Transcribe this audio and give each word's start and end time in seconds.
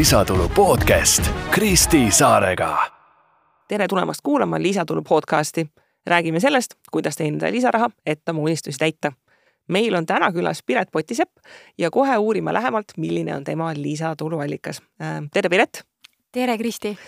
lisatulu 0.00 0.48
podcast 0.48 1.30
Kristi 1.50 2.10
Saarega. 2.10 2.78
tere 3.68 3.88
tulemast 3.88 4.20
kuulama 4.22 4.62
Lisatulu 4.62 5.02
podcasti. 5.02 5.66
räägime 6.06 6.40
sellest, 6.40 6.74
kuidas 6.92 7.16
teenida 7.16 7.52
lisaraha, 7.52 7.90
et 8.06 8.28
oma 8.28 8.40
unistusi 8.40 8.78
täita. 8.78 9.12
meil 9.68 9.94
on 9.94 10.06
täna 10.06 10.32
külas 10.32 10.62
Piret 10.66 10.88
Potisepp 10.92 11.30
ja 11.78 11.90
kohe 11.90 12.16
uurime 12.16 12.52
lähemalt, 12.52 12.84
milline 12.96 13.36
on 13.36 13.44
tema 13.44 13.72
lisatuluallikas. 13.76 14.82
tere, 15.32 15.48
Piret. 15.48 15.84
tere, 16.32 16.58
Kristi 16.58 16.98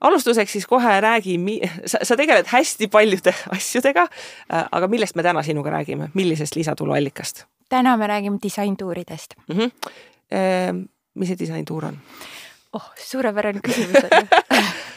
alustuseks 0.00 0.52
siis 0.52 0.66
kohe 0.66 1.00
räägi, 1.00 1.40
sa, 1.86 1.98
sa 2.02 2.16
tegeled 2.16 2.46
hästi 2.46 2.88
paljude 2.88 3.34
asjadega, 3.56 4.08
aga 4.72 4.88
millest 4.88 5.14
me 5.14 5.22
täna 5.22 5.42
sinuga 5.42 5.70
räägime, 5.70 6.08
millisest 6.14 6.56
lisatuluallikast? 6.56 7.44
täna 7.68 7.96
me 7.96 8.06
räägime 8.06 8.38
disaintuuridest 8.42 9.34
mm. 9.48 9.56
-hmm 9.56 10.88
mis 11.14 11.28
see 11.28 11.38
disaintuur 11.38 11.90
on? 11.92 12.00
oh, 12.72 12.90
suurepärane 12.98 13.60
küsimus 13.64 14.04
on 14.04 14.20
ju 14.20 14.64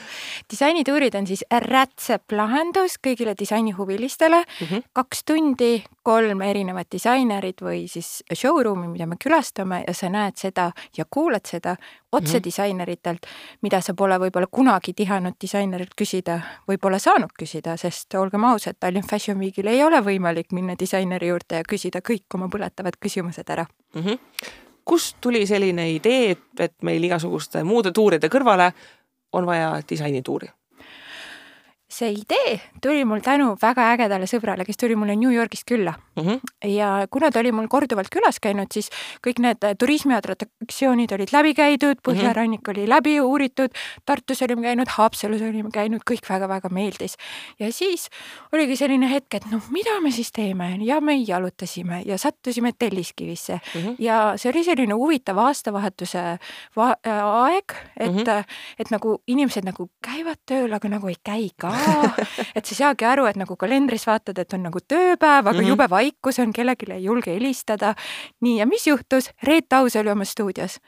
disainituurid 0.52 1.16
on 1.16 1.28
siis 1.28 1.44
rätseplahendus 1.52 2.98
kõigile 3.04 3.34
disainihuvilistele 3.40 4.40
mm. 4.44 4.68
-hmm. 4.68 4.84
kaks 4.94 5.24
tundi, 5.24 5.84
kolm 6.04 6.42
erinevat 6.42 6.88
disainerit 6.92 7.62
või 7.62 7.88
siis 7.88 8.24
showroom'i, 8.34 8.88
mida 8.88 9.06
me 9.06 9.16
külastame 9.24 9.84
ja 9.88 9.94
sa 9.94 10.10
näed 10.10 10.38
seda 10.38 10.72
ja 10.98 11.06
kuuled 11.10 11.46
seda 11.46 11.76
otse 12.12 12.34
mm 12.34 12.38
-hmm. 12.38 12.44
disaineritelt, 12.44 13.26
mida 13.62 13.82
sa 13.82 13.94
pole 13.94 14.18
võib-olla 14.18 14.48
kunagi 14.52 14.94
tihanud 14.94 15.34
disainerilt 15.42 15.96
küsida 16.02 16.40
või 16.68 16.78
pole 16.78 17.00
saanud 17.00 17.32
küsida, 17.40 17.78
sest 17.78 18.14
olgem 18.14 18.44
ausad, 18.44 18.76
Tallinn 18.80 19.08
Fashion 19.10 19.40
Weekil 19.40 19.68
ei 19.68 19.84
ole 19.84 20.00
võimalik 20.02 20.52
minna 20.52 20.76
disaineri 20.80 21.28
juurde 21.28 21.56
ja 21.56 21.64
küsida 21.70 22.00
kõik 22.00 22.26
oma 22.34 22.48
põletavad 22.48 22.94
küsimused 23.00 23.50
ära 23.50 23.66
mm. 23.96 24.02
-hmm 24.02 24.67
kust 24.88 25.18
tuli 25.22 25.44
selline 25.48 25.90
idee, 25.92 26.32
et, 26.32 26.46
et 26.60 26.76
meil 26.88 27.04
igasuguste 27.04 27.64
muude 27.68 27.92
tuuride 27.92 28.30
kõrvale 28.32 28.72
on 29.36 29.46
vaja 29.46 29.74
disainituuri? 29.90 30.48
See 31.90 32.12
idee 32.12 32.60
tuli 32.84 33.06
mul 33.08 33.22
tänu 33.24 33.54
väga 33.62 33.86
ägedale 33.94 34.28
sõbrale, 34.28 34.66
kes 34.68 34.78
tuli 34.78 34.96
mulle 35.00 35.16
New 35.16 35.32
Yorgist 35.32 35.64
külla 35.68 35.94
mm. 35.96 36.24
-hmm. 36.24 36.68
ja 36.68 37.08
kuna 37.12 37.32
ta 37.32 37.40
oli 37.40 37.52
mul 37.52 37.68
korduvalt 37.68 38.10
külas 38.12 38.40
käinud, 38.44 38.68
siis 38.74 38.90
kõik 39.24 39.40
need 39.40 39.64
turismiatraktsioonid 39.80 41.12
olid 41.16 41.32
läbi 41.32 41.54
käidud, 41.54 42.02
Põhjarannik 42.04 42.60
mm 42.60 42.74
-hmm. 42.74 42.82
oli 42.82 42.90
läbi 42.90 43.20
uuritud, 43.22 43.72
Tartus 44.06 44.42
olime 44.42 44.62
käinud, 44.62 44.88
Haapsalus 44.88 45.42
olime 45.42 45.70
käinud, 45.72 46.02
kõik 46.12 46.28
väga-väga 46.30 46.70
meeldis. 46.70 47.16
ja 47.60 47.72
siis 47.72 48.10
oligi 48.52 48.76
selline 48.76 49.10
hetk, 49.10 49.34
et 49.34 49.46
noh, 49.52 49.64
mida 49.72 50.02
me 50.02 50.12
siis 50.12 50.32
teeme 50.32 50.78
ja 50.82 51.02
me 51.02 51.16
jalutasime 51.16 52.02
ja 52.06 52.18
sattusime 52.18 52.72
Telliskivisse 52.80 53.54
mm 53.76 53.82
-hmm. 53.82 53.96
ja 54.00 54.34
see 54.36 54.52
oli 54.52 54.64
selline 54.64 54.94
huvitav 54.94 55.38
aastavahetuse 55.38 56.38
va 56.76 56.96
aeg, 57.06 57.74
et 58.00 58.12
mm, 58.12 58.18
-hmm. 58.18 58.44
et 58.80 58.92
nagu 58.92 59.22
inimesed 59.28 59.64
nagu 59.64 59.90
käivad 60.02 60.38
tööl, 60.46 60.74
aga 60.74 60.90
nagu 60.90 61.08
ei 61.08 61.16
käi 61.24 61.50
ka 61.58 61.77
et 62.56 62.66
sa 62.66 62.74
ei 62.74 62.80
saagi 62.80 63.06
aru, 63.06 63.26
et 63.26 63.38
nagu 63.40 63.56
kalendris 63.56 64.08
vaatad, 64.08 64.38
et 64.38 64.54
on 64.54 64.64
nagu 64.68 64.80
tööpäev, 64.80 65.48
aga 65.48 65.54
mm 65.54 65.60
-hmm. 65.60 65.68
jube 65.68 65.90
vaikus 65.90 66.40
on, 66.40 66.54
kellelegi 66.54 66.92
ei 66.94 67.04
julge 67.04 67.34
helistada. 67.34 67.96
nii, 68.42 68.58
ja 68.60 68.66
mis 68.66 68.88
juhtus? 68.88 69.32
Reet 69.44 69.74
Aus 69.74 69.96
oli 69.96 70.12
oma 70.12 70.26
stuudios 70.26 70.80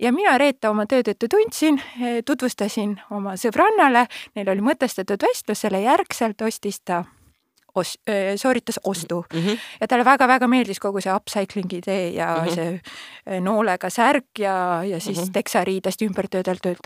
ja 0.00 0.12
mina 0.12 0.38
Reeta 0.38 0.70
oma 0.70 0.86
töö 0.86 1.02
tõttu 1.02 1.28
tundsin, 1.30 1.82
tutvustasin 2.24 3.00
oma 3.10 3.36
sõbrannale, 3.36 4.06
neil 4.34 4.48
oli 4.48 4.60
mõtestatud 4.60 5.22
vestlus, 5.22 5.60
selle 5.60 5.80
järgselt 5.80 6.42
ostis 6.42 6.80
ta 6.80 7.04
os-, 7.74 7.98
sooritas 8.36 8.80
ostu 8.84 9.24
mm. 9.32 9.40
-hmm. 9.40 9.58
ja 9.80 9.88
talle 9.88 10.04
väga-väga 10.04 10.48
meeldis 10.48 10.80
kogu 10.80 11.00
see 11.00 11.14
upcycling'i 11.14 11.78
idee 11.82 12.08
ja 12.14 12.34
mm 12.36 12.48
-hmm. 12.48 12.54
see 12.54 13.40
noolega 13.40 13.90
särk 13.90 14.38
ja, 14.38 14.84
ja 14.84 15.00
siis 15.00 15.18
mm 15.18 15.24
-hmm. 15.24 15.32
teksariidest 15.32 16.02
ümber 16.02 16.28
töödeldud 16.28 16.84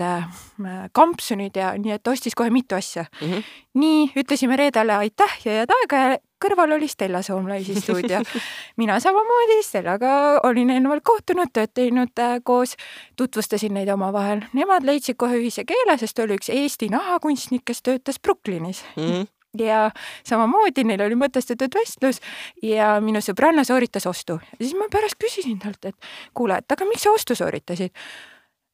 kampsunid 0.92 1.56
ja 1.56 1.74
nii, 1.78 1.92
et 1.92 2.08
ostis 2.08 2.34
kohe 2.34 2.50
mitu 2.50 2.74
asja 2.74 3.04
mm. 3.20 3.32
-hmm. 3.32 3.42
nii, 3.74 4.12
ütlesime 4.16 4.56
Reedale 4.56 4.94
aitäh 4.94 5.38
ja 5.44 5.52
head 5.52 5.70
aega 5.70 5.96
ja 5.96 6.18
kõrval 6.44 6.72
oli 6.76 6.88
Stella 6.88 7.22
Soomlaisi 7.22 7.80
stuudio. 7.80 8.20
mina 8.80 9.00
samamoodi 9.00 9.62
Stellaga 9.62 10.40
olin 10.42 10.70
eelnevalt 10.70 11.04
kohtunud, 11.04 11.50
tööd 11.52 11.74
teinud 11.74 12.22
koos, 12.44 12.76
tutvustasin 13.16 13.74
neid 13.74 13.90
omavahel. 13.92 14.44
Nemad 14.52 14.86
leidsid 14.86 15.18
kohe 15.18 15.40
ühise 15.40 15.66
keele, 15.68 15.98
sest 15.98 16.18
oli 16.22 16.38
üks 16.38 16.52
Eesti 16.54 16.90
nahakunstnik, 16.94 17.66
kes 17.68 17.82
töötas 17.82 18.22
Brooklynis 18.22 18.84
mm. 18.96 19.02
-hmm 19.02 19.26
ja 19.60 19.90
samamoodi 20.26 20.84
neil 20.84 21.02
oli 21.06 21.18
mõtestatud 21.18 21.74
vestlus 21.74 22.22
ja 22.62 22.96
minu 23.04 23.22
sõbranna 23.24 23.64
sooritas 23.64 24.06
ostu. 24.06 24.40
ja 24.58 24.64
siis 24.64 24.76
ma 24.78 24.88
pärast 24.92 25.18
küsisin 25.20 25.58
talt, 25.62 25.84
et 25.84 26.10
kuule, 26.34 26.58
et 26.58 26.72
aga 26.72 26.88
miks 26.88 27.06
sa 27.06 27.14
ostu 27.14 27.34
sooritasid? 27.38 27.94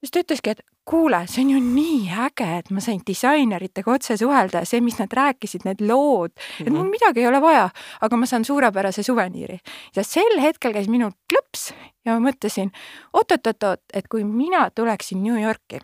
siis 0.04 0.12
ta 0.12 0.20
ütleski, 0.20 0.52
et 0.52 0.60
kuule, 0.84 1.22
see 1.30 1.44
on 1.44 1.54
ju 1.54 1.60
nii 1.64 2.10
äge, 2.26 2.48
et 2.58 2.68
ma 2.74 2.82
sain 2.84 3.00
disaineritega 3.06 3.92
otse 3.94 4.16
suhelda 4.20 4.60
ja 4.60 4.68
see, 4.68 4.82
mis 4.84 4.98
nad 5.00 5.12
rääkisid, 5.16 5.64
need 5.64 5.80
lood, 5.88 6.34
et 6.60 6.68
mul 6.68 6.82
mhm. 6.82 6.92
midagi 6.92 7.24
ei 7.24 7.30
ole 7.30 7.40
vaja, 7.40 7.70
aga 8.04 8.20
ma 8.20 8.28
saan 8.28 8.44
suurepärase 8.44 9.02
suveniiri. 9.06 9.58
ja 9.96 10.04
sel 10.04 10.38
hetkel 10.42 10.76
käis 10.76 10.90
minul 10.92 11.16
klõps 11.32 11.70
ja 12.04 12.18
ma 12.18 12.28
mõtlesin 12.28 12.72
oot-oot-oot, 13.16 13.82
et 13.94 14.08
kui 14.12 14.24
mina 14.28 14.68
tuleksin 14.70 15.24
New 15.24 15.40
Yorki 15.40 15.80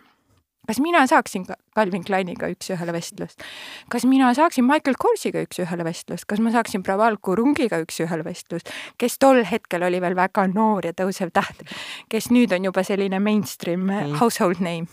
kas 0.71 0.79
mina 0.79 1.03
saaksin 1.11 1.49
Calvin 1.75 2.05
Kleiniga 2.07 2.47
üks-ühele 2.53 2.93
vestlust? 2.95 3.43
kas 3.91 4.05
mina 4.07 4.31
saaksin 4.39 4.65
Michael 4.69 4.95
Korsiga 5.03 5.43
üks-ühele 5.43 5.85
vestlust, 5.87 6.29
kas 6.31 6.43
ma 6.43 6.53
saaksin 6.55 6.85
Praval 6.87 7.19
Kurungiga 7.23 7.81
üks-ühele 7.83 8.23
vestlust, 8.27 8.71
kes 9.01 9.19
tol 9.19 9.43
hetkel 9.51 9.83
oli 9.89 9.99
veel 10.03 10.15
väga 10.19 10.47
noor 10.53 10.87
ja 10.87 10.95
tõusev 10.95 11.33
täht, 11.35 11.65
kes 12.13 12.31
nüüd 12.31 12.55
on 12.55 12.71
juba 12.71 12.87
selline 12.87 13.19
mainstream 13.19 13.89
mm. 13.89 14.15
household 14.23 14.63
name 14.63 14.87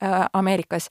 äh, 0.00 0.24
Ameerikas. 0.32 0.88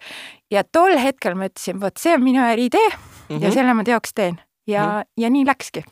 ja 0.53 0.61
tol 0.63 0.99
hetkel 1.01 1.33
ma 1.33 1.49
ütlesin, 1.49 1.81
vot 1.81 1.97
see 1.97 2.13
on 2.13 2.23
minu 2.23 2.45
äriidee 2.45 2.87
mm 2.93 3.01
-hmm. 3.01 3.41
ja 3.41 3.47
mhm. 3.47 3.57
selle 3.57 3.73
ma 3.73 3.83
teoks 3.83 4.13
teen 4.13 4.41
ja 4.67 4.85
mm, 4.85 5.01
-hmm. 5.01 5.11
ja 5.17 5.29
nii 5.29 5.45
läkski. 5.45 5.83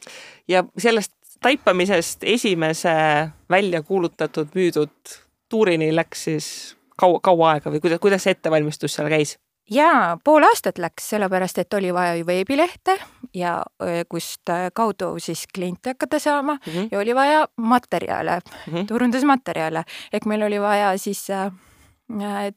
ja 0.47 0.63
sellest 0.77 1.13
taipamisest 1.41 2.23
esimese 2.23 3.29
välja 3.49 3.83
kuulutatud 3.83 4.47
müüdud 4.55 5.21
tuurini 5.49 5.95
läks 5.95 6.23
siis 6.23 6.77
kaua, 6.97 7.19
kaua 7.23 7.51
aega 7.51 7.71
või 7.71 7.81
kuidas, 7.83 7.99
kuidas 7.99 8.23
see 8.23 8.35
ettevalmistus 8.35 8.95
seal 8.95 9.09
käis? 9.09 9.37
jaa, 9.71 10.17
pool 10.23 10.43
aastat 10.45 10.77
läks, 10.77 11.09
sellepärast 11.09 11.57
et 11.57 11.73
oli 11.73 11.93
vaja 11.93 12.15
ju 12.15 12.25
veebilehte 12.27 12.97
ja 13.33 13.63
kust 14.09 14.51
kaudu 14.73 15.15
siis 15.19 15.47
kliente 15.55 15.95
hakata 15.95 16.19
saama 16.19 16.53
mm 16.53 16.73
-hmm. 16.73 16.87
ja 16.91 16.99
oli 16.99 17.15
vaja 17.15 17.47
materjale 17.57 18.39
mm, 18.39 18.73
-hmm. 18.73 18.85
turundusmaterjale, 18.85 19.83
ehk 20.13 20.25
meil 20.25 20.43
oli 20.43 20.61
vaja 20.61 20.97
siis 20.97 21.29
äh, 21.29 21.51
Äh, 21.51 21.64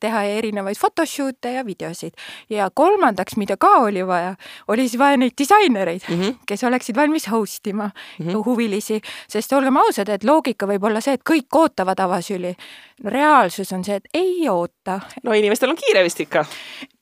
teha 0.01 0.23
erinevaid 0.29 0.77
photoshoot'e 0.77 1.53
ja 1.55 1.65
videosid. 1.65 2.13
ja 2.51 2.71
kolmandaks, 2.75 3.37
mida 3.37 3.57
ka 3.57 3.71
oli 3.81 4.07
vaja, 4.07 4.35
oli 4.69 4.89
siis 4.89 4.99
vaja 4.99 5.17
neid 5.17 5.33
disainereid 5.39 6.01
mm, 6.09 6.21
-hmm. 6.21 6.35
kes 6.47 6.65
oleksid 6.65 6.97
valmis 6.97 7.31
host 7.31 7.67
ima 7.67 7.91
mm 8.19 8.27
-hmm. 8.27 8.45
huvilisi, 8.45 9.01
sest 9.29 9.53
olgem 9.53 9.77
ausad, 9.77 10.09
et 10.09 10.25
loogika 10.25 10.67
võib 10.67 10.85
olla 10.85 11.01
see, 11.01 11.15
et 11.15 11.23
kõik 11.31 11.49
ootavad 11.55 12.01
avasüli. 12.01 12.55
reaalsus 13.05 13.73
on 13.73 13.85
see, 13.85 13.97
et 13.97 14.09
ei 14.15 14.49
oota. 14.49 15.01
no 15.23 15.33
inimestel 15.33 15.71
on 15.71 15.77
kiire 15.77 16.03
vist 16.03 16.21
ikka. 16.21 16.45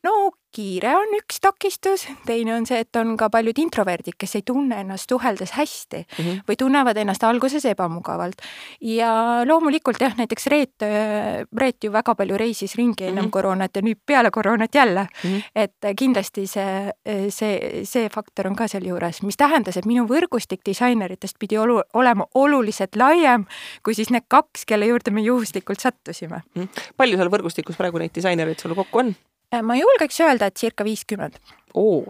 no 0.02 0.30
kiire 0.56 0.92
on 0.96 1.12
üks 1.18 1.40
takistus, 1.44 2.06
teine 2.26 2.54
on 2.56 2.66
see, 2.68 2.80
et 2.84 2.98
on 3.00 3.14
ka 3.20 3.28
paljud 3.32 3.58
introverdid, 3.60 4.16
kes 4.18 4.38
ei 4.38 4.44
tunne 4.46 4.80
ennast 4.82 5.12
suheldes 5.12 5.52
hästi 5.56 6.00
mm 6.02 6.24
-hmm. 6.24 6.44
või 6.48 6.56
tunnevad 6.62 6.96
ennast 6.96 7.24
alguses 7.24 7.64
ebamugavalt. 7.64 8.42
ja 8.80 9.42
loomulikult 9.44 10.00
jah, 10.00 10.16
näiteks 10.16 10.46
Reet, 10.46 10.86
Reet 11.60 11.84
ju 11.84 11.92
väga 11.92 12.14
palju 12.14 12.38
reisis 12.38 12.76
ringi 12.76 13.04
ennem 13.04 13.14
mm 13.14 13.26
-hmm. 13.26 13.30
koroonat 13.30 13.76
ja 13.76 13.82
nüüd 13.82 14.00
peale 14.06 14.30
koroonat 14.30 14.74
jälle 14.74 15.08
mm. 15.24 15.30
-hmm. 15.30 15.42
et 15.54 15.96
kindlasti 15.96 16.46
see, 16.46 16.92
see, 17.28 17.84
see 17.84 18.08
faktor 18.08 18.46
on 18.46 18.56
ka 18.56 18.68
sealjuures, 18.68 19.22
mis 19.22 19.36
tähendas, 19.36 19.76
et 19.76 19.84
minu 19.84 20.06
võrgustik 20.06 20.60
disaineritest 20.66 21.36
pidi 21.38 21.58
olu, 21.58 21.82
olema 21.94 22.26
oluliselt 22.34 22.96
laiem 22.96 23.44
kui 23.82 23.94
siis 23.94 24.10
need 24.10 24.24
kaks, 24.28 24.64
kelle 24.66 24.86
juurde 24.86 25.10
me 25.10 25.20
juhuslikult 25.20 25.80
sattusime 25.80 26.42
mm. 26.54 26.62
-hmm. 26.62 26.92
palju 26.96 27.16
seal 27.16 27.30
võrgustikus 27.30 27.76
praegu 27.76 27.98
neid 27.98 28.14
disainereid 28.14 28.58
sul 28.58 28.74
kokku 28.74 28.98
on? 28.98 29.16
Äh, 29.54 29.62
ma 29.62 29.76
julgeks 29.78 30.18
öelda, 30.20 30.48
et 30.50 30.58
circa 30.58 30.84
viiskümmend. 30.84 31.38
oo, 31.76 32.00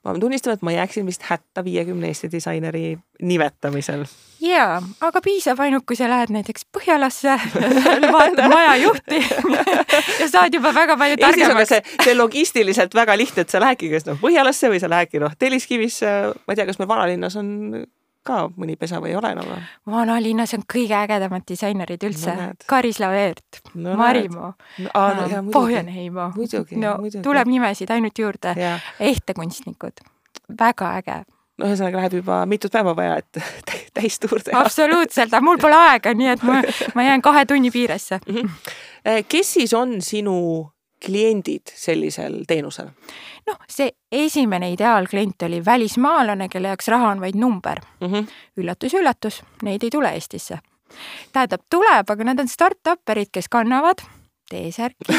ma 0.00 0.14
pean 0.14 0.20
tunnistama, 0.22 0.54
et 0.56 0.62
ma 0.64 0.72
jääksin 0.72 1.04
vist 1.06 1.26
hätta 1.28 1.62
viiekümne 1.64 2.08
Eesti 2.08 2.30
disaineri 2.32 2.98
nimetamisel. 3.22 4.06
jaa, 4.40 4.80
aga 5.00 5.20
piisab 5.22 5.60
ainult, 5.60 5.84
kui 5.86 5.96
sa 5.96 6.08
lähed 6.10 6.32
näiteks 6.34 6.66
Põhjalasse 6.74 7.36
vaatad 8.16 8.48
majajuhti 8.50 9.20
ja 10.22 10.28
saad 10.32 10.56
juba 10.56 10.74
väga 10.74 10.96
palju 10.96 11.20
targemaks. 11.20 11.68
see, 11.68 11.82
see 12.04 12.16
logistiliselt 12.16 12.94
väga 12.94 13.16
lihtne, 13.20 13.46
et 13.46 13.54
sa 13.54 13.62
lähedki 13.62 13.92
kas 13.92 14.08
noh 14.08 14.18
Põhjalasse 14.24 14.72
või 14.72 14.82
sa 14.82 14.90
lähedki 14.90 15.22
noh 15.22 15.36
Telliskivisse, 15.38 16.16
ma 16.34 16.56
ei 16.56 16.58
tea, 16.58 16.66
kas 16.72 16.82
meil 16.82 16.90
vanalinnas 16.90 17.38
on 17.38 17.54
ka 18.30 18.40
mõni 18.56 18.76
pesa 18.80 19.00
või 19.02 19.12
ei 19.12 19.18
ole 19.18 19.32
enam 19.34 19.50
või? 19.50 19.58
vanalinnas 19.94 20.54
on 20.58 20.64
kõige 20.74 20.96
ägedamad 21.00 21.46
disainerid 21.48 22.06
üldse 22.06 22.36
no,. 22.36 22.52
Karis 22.70 23.00
Laveert 23.02 23.60
no,, 23.74 23.96
Marimo 23.98 24.52
no,, 24.86 25.42
Pohjanheimo. 25.52 26.30
no 26.80 26.94
tuleb 27.22 27.50
nimesid 27.50 27.90
ainult 27.90 28.18
juurde. 28.18 28.54
ehtekunstnikud, 29.10 30.02
väga 30.58 30.94
äge 31.00 31.20
no 31.60 31.68
ühesõnaga 31.68 32.00
läheb 32.00 32.18
juba 32.20 32.40
mitut 32.48 32.72
päeva 32.72 32.94
vaja, 32.96 33.20
et 33.20 33.40
täistuur 33.98 34.42
teha. 34.44 34.64
absoluutselt, 34.64 35.32
aga 35.32 35.44
mul 35.44 35.60
pole 35.62 35.78
aega, 35.90 36.14
nii 36.16 36.34
et 36.34 36.44
ma, 36.46 36.60
ma 36.96 37.06
jään 37.08 37.24
kahe 37.24 37.46
tunni 37.48 37.72
piiresse 37.74 38.20
mm. 38.26 38.36
-hmm. 38.36 39.24
kes 39.28 39.54
siis 39.58 39.74
on 39.74 39.98
sinu 40.04 40.36
kliendid 41.06 41.72
sellisel 41.74 42.42
teenusel? 42.48 42.90
noh, 43.46 43.58
see 43.68 43.90
esimene 44.12 44.72
ideaalklient 44.72 45.42
oli 45.48 45.64
välismaalane, 45.64 46.48
kelle 46.48 46.72
jaoks 46.72 46.88
raha 46.88 47.14
on 47.14 47.20
vaid 47.20 47.38
number 47.38 47.80
mm 48.00 48.06
-hmm.. 48.06 48.26
üllatus-üllatus, 48.56 49.42
neid 49.62 49.82
ei 49.82 49.90
tule 49.90 50.12
Eestisse. 50.12 50.58
tähendab, 51.32 51.60
tuleb, 51.70 52.10
aga 52.10 52.24
nad 52.24 52.38
on 52.38 52.48
startup'erid, 52.48 53.30
kes 53.32 53.48
kannavad 53.48 54.02
T-särki 54.50 55.14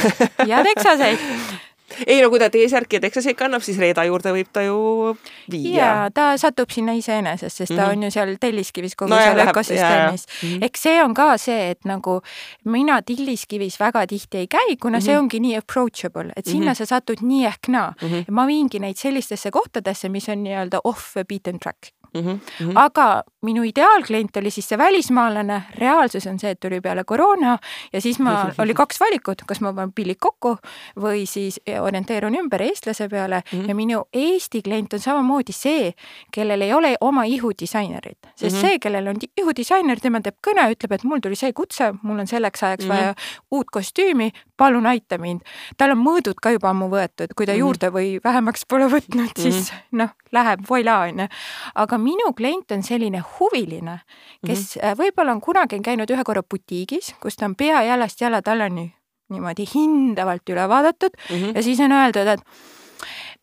ja 0.47 0.63
teksaseid 0.63 1.19
ei 2.07 2.21
no 2.21 2.29
kui 2.29 2.39
ta 2.39 2.49
T-särki 2.49 2.99
ja 2.99 3.03
teksaseid 3.03 3.37
kannab, 3.39 3.63
siis 3.65 3.79
Reeda 3.81 4.05
juurde 4.07 4.33
võib 4.35 4.49
ta 4.53 4.63
ju 4.65 5.15
viia. 5.51 5.75
ja 5.75 6.09
ta 6.13 6.31
satub 6.41 6.71
sinna 6.71 6.95
iseenesest, 6.97 7.63
sest 7.63 7.75
ta 7.75 7.81
mm 7.81 7.87
-hmm. 7.87 7.91
on 7.91 8.03
ju 8.03 8.11
seal 8.11 8.35
Telliskivis 8.39 8.95
kogu 8.95 9.13
no, 9.13 9.17
seal 9.17 9.39
ökosüsteemis. 9.47 10.25
-hmm. 10.25 10.65
eks 10.65 10.83
see 10.83 11.03
on 11.03 11.13
ka 11.13 11.37
see, 11.37 11.69
et 11.71 11.85
nagu 11.85 12.21
mina 12.65 13.01
Telliskivis 13.01 13.79
väga 13.79 14.07
tihti 14.07 14.37
ei 14.37 14.47
käi, 14.47 14.77
kuna 14.81 14.97
mm 14.97 15.01
-hmm. 15.01 15.05
see 15.05 15.17
ongi 15.17 15.39
nii 15.39 15.55
approachable, 15.57 16.33
et 16.35 16.45
sinna 16.45 16.65
mm 16.65 16.71
-hmm. 16.71 16.75
sa 16.75 16.85
satud 16.85 17.21
nii 17.21 17.45
ehk 17.45 17.67
naa 17.67 17.93
mm. 18.01 18.07
-hmm. 18.09 18.31
ma 18.31 18.47
viingi 18.47 18.79
neid 18.79 18.95
sellistesse 18.95 19.51
kohtadesse, 19.51 20.09
mis 20.09 20.29
on 20.29 20.43
nii-öelda 20.43 20.79
off 20.83 21.13
beaten 21.27 21.59
track 21.59 22.00
Mm 22.13 22.21
-hmm. 22.21 22.71
aga 22.75 23.23
minu 23.41 23.63
ideaalklient 23.63 24.37
oli 24.37 24.51
siis 24.51 24.67
see 24.69 24.77
välismaalane, 24.77 25.61
reaalsus 25.75 26.27
on 26.27 26.39
see, 26.39 26.51
et 26.51 26.59
tuli 26.59 26.81
peale 26.81 27.03
koroona 27.03 27.57
ja 27.93 28.01
siis 28.01 28.19
ma, 28.19 28.33
oli 28.63 28.73
kaks 28.73 28.99
valikut, 28.99 29.41
kas 29.47 29.61
ma 29.61 29.73
panen 29.73 29.93
pillid 29.95 30.19
kokku 30.19 30.57
või 30.99 31.25
siis 31.25 31.59
orienteerun 31.81 32.35
ümber 32.35 32.61
eestlase 32.61 33.07
peale 33.09 33.41
mm 33.41 33.59
-hmm. 33.59 33.69
ja 33.69 33.75
minu 33.75 34.03
Eesti 34.13 34.61
klient 34.61 34.93
on 34.93 34.99
samamoodi 34.99 35.51
see, 35.51 35.93
kellel 36.31 36.61
ei 36.61 36.73
ole 36.73 36.95
oma 37.01 37.23
ihudisainerit, 37.23 38.17
sest 38.35 38.55
mm 38.55 38.61
-hmm. 38.61 38.61
see, 38.61 38.79
kellel 38.79 39.07
on 39.07 39.15
ihudisainer, 39.37 39.99
tema 39.99 40.21
teeb 40.21 40.35
kõne, 40.47 40.67
ütleb, 40.75 40.91
et 40.91 41.03
mul 41.03 41.19
tuli 41.19 41.35
see 41.35 41.53
kutse, 41.53 41.93
mul 42.01 42.19
on 42.19 42.27
selleks 42.27 42.63
ajaks 42.63 42.85
mm 42.85 42.91
-hmm. 42.91 42.97
vaja 42.97 43.15
uut 43.51 43.67
kostüümi, 43.71 44.31
palun 44.57 44.85
aita 44.85 45.17
mind. 45.17 45.41
tal 45.77 45.91
on 45.91 46.03
mõõdud 46.03 46.37
ka 46.41 46.51
juba 46.51 46.69
ammu 46.69 46.89
võetud, 46.89 47.33
kui 47.35 47.45
ta 47.45 47.51
mm 47.51 47.55
-hmm. 47.55 47.59
juurde 47.59 47.87
või 47.89 48.19
vähemaks 48.23 48.65
pole 48.67 48.85
võtnud, 48.85 49.31
siis 49.37 49.71
mm 49.71 49.77
-hmm. 49.77 49.97
noh, 49.97 50.09
läheb 50.31 50.59
voilà 50.69 50.99
onju. 51.07 51.27
aga 51.75 52.00
minu 52.01 52.33
klient 52.37 52.71
on 52.71 52.83
selline 52.83 53.23
huviline, 53.39 53.99
kes 54.45 54.75
mm 54.75 54.81
-hmm. 54.81 54.97
võib-olla 54.97 55.31
on 55.31 55.41
kunagi 55.41 55.79
käinud 55.79 56.09
ühe 56.09 56.23
korra 56.23 56.43
butiigis, 56.43 57.15
kus 57.21 57.35
ta 57.35 57.45
on 57.45 57.55
pea 57.55 57.83
jalast 57.83 58.21
jala 58.21 58.41
tallani 58.41 58.91
niimoodi 59.31 59.65
hindavalt 59.75 60.49
üle 60.49 60.69
vaadatud 60.69 61.17
mm 61.17 61.35
-hmm. 61.35 61.55
ja 61.55 61.63
siis 61.63 61.79
on 61.79 61.91
öeldud, 61.91 62.27
et 62.27 62.41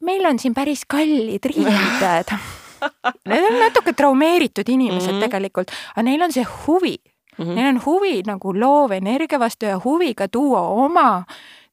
meil 0.00 0.26
on 0.26 0.38
siin 0.38 0.55
päris 0.55 0.84
kallid 0.88 1.44
riided 1.44 2.34
Need 3.28 3.44
on 3.44 3.58
natuke 3.58 3.93
traumeeritud 3.93 4.69
inimesed 4.69 5.12
mm 5.12 5.16
-hmm. 5.16 5.25
tegelikult, 5.25 5.70
aga 5.94 6.02
neil 6.02 6.22
on 6.22 6.32
see 6.32 6.44
huvi 6.44 6.96
mm. 7.38 7.44
-hmm. 7.44 7.55
Neil 7.55 7.69
on 7.69 7.82
huvi 7.87 8.22
nagu 8.26 8.55
loovenergia 8.60 9.38
vastu 9.38 9.66
ja 9.66 9.81
huvi 9.84 10.14
ka 10.14 10.28
tuua 10.28 10.60
oma 10.60 11.25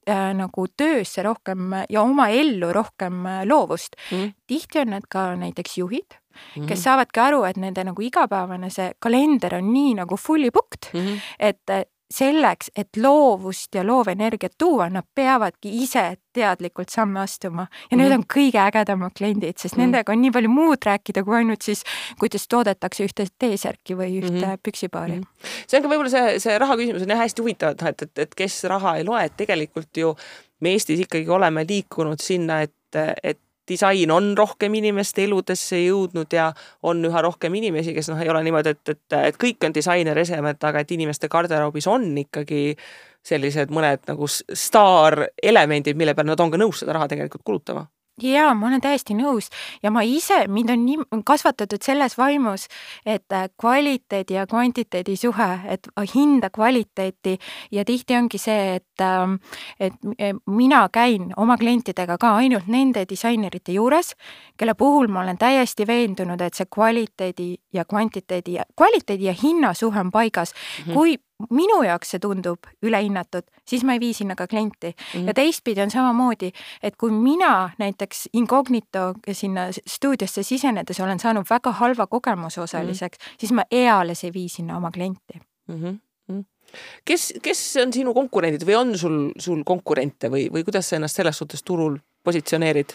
äh, 0.10 0.34
nagu 0.34 0.68
töösse 0.78 1.24
rohkem 1.24 1.60
ja 1.90 2.02
oma 2.02 2.30
ellu 2.30 2.74
rohkem 2.74 3.26
äh, 3.26 3.46
loovust 3.46 3.96
mm. 4.12 4.18
-hmm. 4.18 4.34
tihti 4.48 4.80
on 4.80 4.88
need 4.88 5.04
ka 5.10 5.36
näiteks 5.36 5.78
juhid 5.78 6.18
Mm 6.36 6.62
-hmm. 6.62 6.68
kes 6.68 6.84
saavadki 6.84 7.20
aru, 7.20 7.44
et 7.44 7.58
nende 7.58 7.84
nagu 7.84 8.02
igapäevane 8.02 8.70
see 8.70 8.92
kalender 9.00 9.56
on 9.56 9.74
nii 9.74 9.94
nagu 10.02 10.18
fully 10.18 10.52
booked 10.52 10.94
mm, 10.94 11.00
-hmm. 11.00 11.20
et 11.40 11.90
selleks, 12.14 12.70
et 12.78 12.98
loovust 13.02 13.76
ja 13.76 13.84
loovenergiat 13.86 14.54
tuua, 14.58 14.90
nad 14.90 15.06
peavadki 15.16 15.72
ise 15.84 16.04
teadlikult 16.34 16.90
samme 16.94 17.20
astuma 17.20 17.66
ja 17.66 17.98
mm. 17.98 18.02
need 18.02 18.12
mhm. 18.12 18.20
on 18.20 18.26
kõige 18.34 18.62
ägedamad 18.62 19.16
kliendid, 19.18 19.58
sest 19.58 19.76
mm. 19.76 19.82
nendega 19.86 20.14
on 20.14 20.22
nii 20.22 20.34
palju 20.36 20.52
muud 20.52 20.86
rääkida 20.86 21.24
kui 21.26 21.38
ainult 21.40 21.66
siis, 21.66 21.82
kuidas 22.22 22.46
toodetakse 22.52 23.08
ühte 23.08 23.26
T-särki 23.40 23.98
või 23.98 24.20
ühte 24.20 24.44
mm. 24.44 24.62
püksipaari 24.64 25.18
mm.. 25.18 25.54
see 25.66 25.80
on 25.80 25.86
ka 25.86 25.94
võib-olla 25.94 26.14
see, 26.14 26.36
see 26.44 26.60
raha 26.62 26.78
küsimus 26.80 27.08
on 27.08 27.16
jah 27.16 27.24
hästi 27.24 27.46
huvitav, 27.46 27.80
et, 27.80 28.06
et, 28.08 28.26
et 28.28 28.38
kes 28.44 28.60
raha 28.70 28.98
ei 29.00 29.08
loe, 29.08 29.24
et 29.26 29.38
tegelikult 29.40 30.04
ju 30.04 30.14
me 30.62 30.76
Eestis 30.76 31.02
ikkagi 31.08 31.30
oleme 31.32 31.66
liikunud 31.68 32.22
sinna, 32.22 32.62
et, 32.68 33.02
et 33.24 33.42
disain 33.68 34.12
on 34.12 34.34
rohkem 34.38 34.74
inimeste 34.74 35.24
eludesse 35.24 35.80
jõudnud 35.82 36.34
ja 36.34 36.52
on 36.84 37.02
üha 37.06 37.22
rohkem 37.26 37.56
inimesi, 37.56 37.94
kes 37.94 38.12
noh, 38.12 38.22
ei 38.22 38.30
ole 38.30 38.44
niimoodi, 38.46 38.76
et, 38.76 38.94
et, 38.96 39.18
et 39.32 39.42
kõik 39.42 39.66
on 39.66 39.76
disaineresemed, 39.76 40.62
aga 40.70 40.86
et 40.86 40.96
inimeste 40.96 41.30
garderoobis 41.32 41.88
on 41.92 42.08
ikkagi 42.26 42.76
sellised 43.26 43.74
mõned 43.74 44.06
nagu 44.08 44.30
staarelemendid, 44.30 45.98
mille 45.98 46.14
peale 46.14 46.34
nad 46.34 46.46
on 46.46 46.54
ka 46.54 46.62
nõus 46.62 46.84
seda 46.84 46.94
raha 46.98 47.10
tegelikult 47.10 47.46
kulutama 47.46 47.88
jaa, 48.22 48.54
ma 48.56 48.68
olen 48.68 48.82
täiesti 48.82 49.16
nõus 49.18 49.50
ja 49.84 49.92
ma 49.92 50.04
ise, 50.08 50.46
mind 50.48 50.72
on 50.72 50.86
nii 50.86 51.22
kasvatatud 51.28 51.84
selles 51.84 52.18
vaimus, 52.18 52.68
et 53.06 53.34
äh, 53.34 53.50
kvaliteedi 53.60 54.38
ja 54.38 54.46
kvantiteedi 54.48 55.16
suhe, 55.20 55.50
et 55.70 55.90
hinda 56.14 56.50
kvaliteeti 56.50 57.38
ja 57.72 57.86
tihti 57.86 58.16
ongi 58.16 58.40
see, 58.40 58.76
et, 58.80 59.04
ähm, 59.04 59.38
et 59.80 59.94
e, 60.18 60.34
mina 60.48 60.86
käin 60.94 61.34
oma 61.38 61.58
klientidega 61.58 62.18
ka 62.18 62.36
ainult 62.40 62.68
nende 62.72 63.06
disainerite 63.10 63.76
juures, 63.76 64.14
kelle 64.58 64.74
puhul 64.74 65.12
ma 65.12 65.26
olen 65.26 65.38
täiesti 65.38 65.88
veendunud, 65.88 66.42
et 66.42 66.56
see 66.56 66.72
kvaliteedi 66.72 67.52
ja 67.74 67.86
kvantiteedi 67.86 68.60
ja 68.60 68.66
kvaliteedi 68.76 69.28
ja 69.28 69.36
hinna 69.44 69.74
suhe 69.74 70.00
on 70.00 70.12
paigas 70.12 70.54
mm. 70.54 70.84
-hmm. 70.84 70.94
kui 70.94 71.18
minu 71.52 71.82
jaoks 71.84 72.14
see 72.14 72.22
tundub 72.24 72.68
ülehinnatud, 72.86 73.46
siis 73.68 73.84
ma 73.88 73.96
ei 73.96 74.00
vii 74.00 74.14
sinna 74.16 74.36
ka 74.40 74.48
klienti 74.48 74.92
mm. 74.92 75.20
-hmm. 75.20 75.28
ja 75.28 75.34
teistpidi 75.34 75.82
on 75.82 75.92
samamoodi, 75.92 76.52
et 76.84 76.96
kui 76.96 77.12
mina 77.12 77.70
näiteks 77.78 78.30
incognito 78.34 79.14
sinna 79.32 79.68
stuudiosse 79.88 80.44
sisenedes 80.44 81.00
olen 81.00 81.20
saanud 81.20 81.46
väga 81.50 81.72
halva 81.72 82.08
kogemuse 82.08 82.62
osaliseks 82.62 83.18
mm, 83.18 83.24
-hmm. 83.24 83.36
siis 83.40 83.52
ma 83.52 83.64
eales 83.72 84.24
ei 84.24 84.34
vii 84.34 84.50
sinna 84.50 84.78
oma 84.78 84.92
klienti 84.92 85.40
mm. 85.68 86.00
-hmm. 86.30 86.44
kes, 87.06 87.34
kes 87.42 87.78
on 87.84 87.94
sinu 87.94 88.14
konkurendid 88.14 88.64
või 88.64 88.76
on 88.76 88.98
sul, 88.98 89.32
sul 89.40 89.64
konkurente 89.64 90.30
või, 90.30 90.50
või 90.52 90.64
kuidas 90.64 90.90
sa 90.90 90.96
ennast 90.96 91.16
selles 91.16 91.38
suhtes 91.38 91.64
turul 91.64 91.98
positsioneerid? 92.24 92.90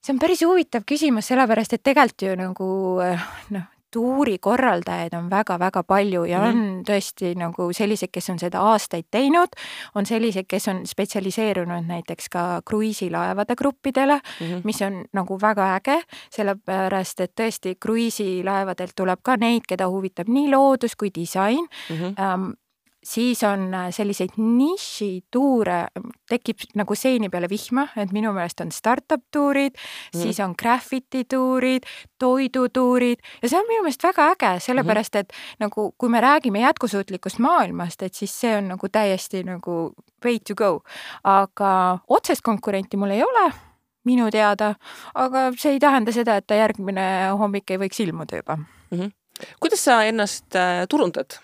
see 0.00 0.14
on 0.14 0.18
päris 0.18 0.42
huvitav 0.42 0.82
küsimus, 0.86 1.26
sellepärast 1.26 1.72
et 1.72 1.82
tegelikult 1.82 2.22
ju 2.22 2.36
nagu 2.36 2.66
noh, 3.50 3.62
tuurikorraldajaid 3.92 5.14
on 5.18 5.30
väga-väga 5.30 5.82
palju 5.82 6.24
ja 6.24 6.40
on 6.40 6.54
mm 6.54 6.62
-hmm. 6.62 6.82
tõesti 6.88 7.34
nagu 7.38 7.72
selliseid, 7.72 8.10
kes 8.12 8.30
on 8.30 8.38
seda 8.38 8.60
aastaid 8.60 9.04
teinud, 9.10 9.48
on 9.94 10.06
selliseid, 10.06 10.46
kes 10.48 10.68
on 10.68 10.86
spetsialiseerunud 10.86 11.86
näiteks 11.86 12.28
ka 12.28 12.62
kruiisilaevade 12.64 13.56
gruppidele 13.56 14.14
mm, 14.14 14.46
-hmm. 14.46 14.60
mis 14.64 14.82
on 14.82 15.04
nagu 15.12 15.38
väga 15.42 15.74
äge, 15.76 16.02
sellepärast 16.30 17.20
et 17.20 17.32
tõesti 17.40 17.74
kruiisilaevadelt 17.80 18.92
tuleb 18.96 19.20
ka 19.22 19.36
neid, 19.36 19.62
keda 19.68 19.88
huvitab 19.88 20.28
nii 20.28 20.50
loodus 20.50 20.96
kui 20.96 21.10
disain 21.14 21.66
mm. 21.90 21.96
-hmm 21.96 22.59
siis 23.02 23.42
on 23.44 23.74
äh, 23.74 23.88
selliseid 23.94 24.36
nišituure, 24.36 25.78
tekib 26.28 26.64
nagu 26.78 26.94
seeni 26.94 27.30
peale 27.32 27.48
vihma, 27.50 27.86
et 27.96 28.12
minu 28.12 28.32
meelest 28.36 28.60
on 28.60 28.72
startup 28.74 29.22
tuurid 29.32 29.72
mm., 29.72 30.20
siis 30.20 30.40
on 30.44 30.54
graffiti 30.58 31.24
tuurid, 31.24 31.88
toidutuurid 32.18 33.24
ja 33.42 33.48
see 33.48 33.60
on 33.60 33.68
minu 33.68 33.86
meelest 33.86 34.04
väga 34.04 34.28
äge, 34.34 34.52
sellepärast 34.66 35.16
et 35.22 35.32
nagu 35.62 35.90
kui 35.98 36.12
me 36.12 36.20
räägime 36.20 36.60
jätkusuutlikust 36.66 37.40
maailmast, 37.40 38.02
et 38.02 38.14
siis 38.14 38.34
see 38.40 38.52
on 38.58 38.68
nagu 38.74 38.92
täiesti 38.92 39.42
nagu 39.48 39.80
way 40.24 40.38
to 40.38 40.54
go. 40.54 40.80
aga 41.24 41.98
otsest 42.08 42.42
konkurenti 42.44 42.96
mul 42.96 43.16
ei 43.16 43.24
ole 43.24 43.50
minu 44.04 44.30
teada, 44.32 44.74
aga 45.14 45.50
see 45.58 45.76
ei 45.76 45.80
tähenda 45.80 46.12
seda, 46.12 46.36
et 46.36 46.46
ta 46.46 46.56
järgmine 46.56 47.30
hommik 47.38 47.70
ei 47.70 47.80
võiks 47.80 48.00
ilmuda 48.00 48.36
juba 48.42 48.56
mm. 48.56 48.98
-hmm. 48.98 49.10
kuidas 49.60 49.84
sa 49.84 50.02
ennast 50.04 50.56
äh, 50.56 50.84
turundad? 50.88 51.40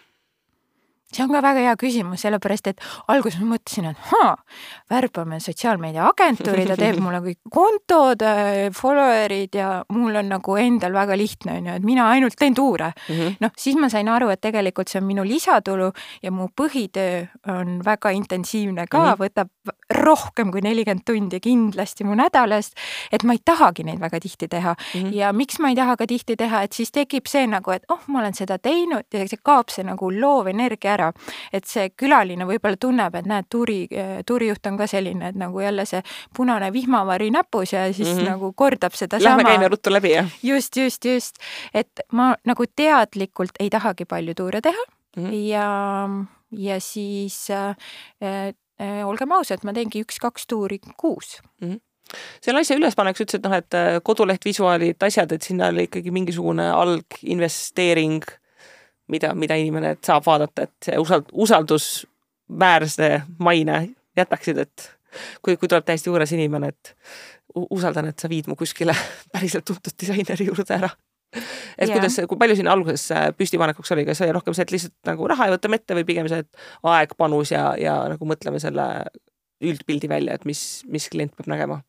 See 1.15 1.23
on 1.23 1.31
ka 1.31 1.41
väga 1.45 1.63
hea 1.63 1.75
küsimus, 1.79 2.23
sellepärast 2.25 2.73
et 2.73 2.81
alguses 3.13 3.39
ma 3.41 3.55
mõtlesin, 3.55 3.87
et 3.93 4.09
haa, 4.11 4.33
värbame 4.91 5.39
sotsiaalmeediaagentuuri, 5.43 6.67
ta 6.67 6.77
teeb 6.81 6.99
mulle 7.03 7.21
kõik 7.23 7.53
kontod, 7.55 8.25
äh, 8.27 8.67
follower'id 8.75 9.55
ja 9.55 9.69
mul 9.95 10.19
on 10.19 10.33
nagu 10.35 10.57
endal 10.61 10.97
väga 10.97 11.19
lihtne, 11.19 11.61
on 11.61 11.71
ju, 11.71 11.77
et 11.79 11.87
mina 11.87 12.09
ainult 12.11 12.37
teen 12.39 12.55
tuure 12.55 12.91
mm 12.91 13.15
-hmm.. 13.15 13.37
noh, 13.41 13.55
siis 13.57 13.79
ma 13.79 13.89
sain 13.93 14.09
aru, 14.09 14.29
et 14.35 14.41
tegelikult 14.41 14.89
see 14.91 15.01
on 15.01 15.07
minu 15.07 15.25
lisatulu 15.25 15.93
ja 16.23 16.31
mu 16.31 16.49
põhitöö 16.61 17.27
on 17.55 17.81
väga 17.85 18.11
intensiivne 18.11 18.87
ka 18.91 18.99
mm, 18.99 19.13
-hmm. 19.13 19.23
võtab 19.23 19.49
rohkem 19.95 20.51
kui 20.51 20.61
nelikümmend 20.61 21.05
tundi 21.07 21.41
kindlasti 21.41 22.05
mu 22.05 22.15
nädalast, 22.15 22.75
et 23.13 23.23
ma 23.23 23.33
ei 23.33 23.41
tahagi 23.45 23.85
neid 23.85 24.01
väga 24.01 24.21
tihti 24.21 24.49
teha 24.49 24.75
mm. 24.75 25.01
-hmm. 25.01 25.15
ja 25.15 25.33
miks 25.33 25.59
ma 25.59 25.69
ei 25.69 25.75
taha 25.75 25.97
ka 25.97 26.07
tihti 26.07 26.37
teha, 26.37 26.63
et 26.63 26.73
siis 26.73 26.91
tekib 26.91 27.27
see 27.27 27.47
nagu, 27.47 27.71
et 27.71 27.85
oh, 27.89 28.01
ma 28.07 28.19
olen 28.19 28.35
seda 28.35 28.59
teinud 28.59 29.07
ja 29.13 29.29
see 29.29 29.39
kaob 29.43 29.71
see 29.71 29.85
nagu 29.85 30.11
loov 30.11 30.47
energia 30.47 30.96
ära. 30.97 31.12
et 31.53 31.65
see 31.69 31.91
külaline 31.97 32.49
võib-olla 32.49 32.81
tunneb, 32.81 33.15
et 33.15 33.29
näed, 33.29 33.49
tuuri, 33.53 33.79
tuurijuht 34.26 34.67
on 34.67 34.79
ka 34.81 34.87
selline, 34.91 35.33
et 35.33 35.38
nagu 35.38 35.61
jälle 35.61 35.87
see 35.88 36.03
punane 36.37 36.73
vihmavari 36.73 37.31
näpus 37.31 37.73
ja 37.73 37.87
siis 37.93 38.09
mm 38.09 38.21
-hmm. 38.21 38.31
nagu 38.31 38.53
kordab 38.53 38.95
seda 38.95 39.21
Lähme 39.21 39.43
sama. 39.43 39.50
käime 39.50 39.69
ruttu 39.69 39.93
läbi, 39.93 40.12
jah? 40.12 40.31
just, 40.43 40.76
just, 40.76 41.05
just, 41.05 41.37
et 41.75 42.00
ma 42.12 42.35
nagu 42.45 42.65
teadlikult 42.76 43.61
ei 43.61 43.71
tahagi 43.71 44.05
palju 44.05 44.35
tuure 44.35 44.61
teha 44.61 44.85
mm 45.17 45.25
-hmm. 45.25 45.33
ja 45.49 46.09
ja 46.53 46.81
siis 46.81 47.50
äh, 47.50 47.76
äh, 48.81 49.09
olgem 49.09 49.33
ausad, 49.33 49.65
ma 49.65 49.73
teengi 49.73 50.03
üks-kaks 50.05 50.47
tuuri 50.49 50.79
kuus 50.97 51.41
mm. 51.61 51.73
-hmm 51.73 51.81
selle 52.41 52.61
asja 52.61 52.76
ülespaneks 52.79 53.21
ütles, 53.21 53.41
et 53.41 53.47
noh, 53.47 53.55
et 53.57 53.75
äh, 53.75 54.00
koduleht, 54.03 54.45
visuaalid, 54.45 55.03
asjad, 55.03 55.33
et 55.33 55.43
sinna 55.43 55.73
oli 55.73 55.88
ikkagi 55.88 56.12
mingisugune 56.15 56.69
alginvesteering, 56.71 58.23
mida, 59.13 59.33
mida 59.35 59.57
inimene 59.61 59.97
saab 60.05 60.27
vaadata, 60.27 60.67
et 60.67 60.89
see 60.89 60.99
usald-, 61.01 61.33
usaldusväärse 61.33 63.11
maine 63.39 63.81
jätaksid, 64.17 64.63
et 64.65 64.91
kui, 65.43 65.57
kui 65.57 65.69
tuleb 65.69 65.87
täiesti 65.87 66.13
võõras 66.13 66.33
inimene, 66.37 66.73
et 66.75 66.95
usaldan, 67.57 68.11
et 68.11 68.21
sa 68.21 68.31
viid 68.33 68.49
mu 68.51 68.57
kuskile 68.59 68.95
päriselt 69.35 69.67
tuntud 69.69 69.97
disaineri 70.01 70.49
juurde 70.51 70.79
ära 70.79 70.91
et 71.37 71.89
yeah. 71.89 71.97
kuidas, 71.99 72.17
kui 72.31 72.39
palju 72.41 72.57
sinna 72.59 72.73
alguses 72.73 73.09
püstipanekuks 73.37 73.93
oli, 73.93 74.05
kas 74.09 74.23
oli 74.25 74.35
rohkem 74.37 74.55
see, 74.57 74.65
et 74.67 74.75
lihtsalt 74.75 75.11
nagu 75.11 75.27
raha 75.29 75.49
ja 75.49 75.55
võtame 75.57 75.81
ette 75.81 75.97
või 75.99 76.07
pigem 76.09 76.29
see, 76.31 76.45
et 76.45 76.67
aeg, 76.87 77.13
panus 77.19 77.53
ja, 77.53 77.67
ja 77.81 77.97
nagu 78.13 78.29
mõtleme 78.31 78.61
selle 78.63 78.87
üldpildi 79.65 80.09
välja, 80.11 80.37
et 80.37 80.47
mis, 80.49 80.63
mis 80.93 81.09
klient 81.13 81.35
peab 81.37 81.51
nägema? 81.53 81.81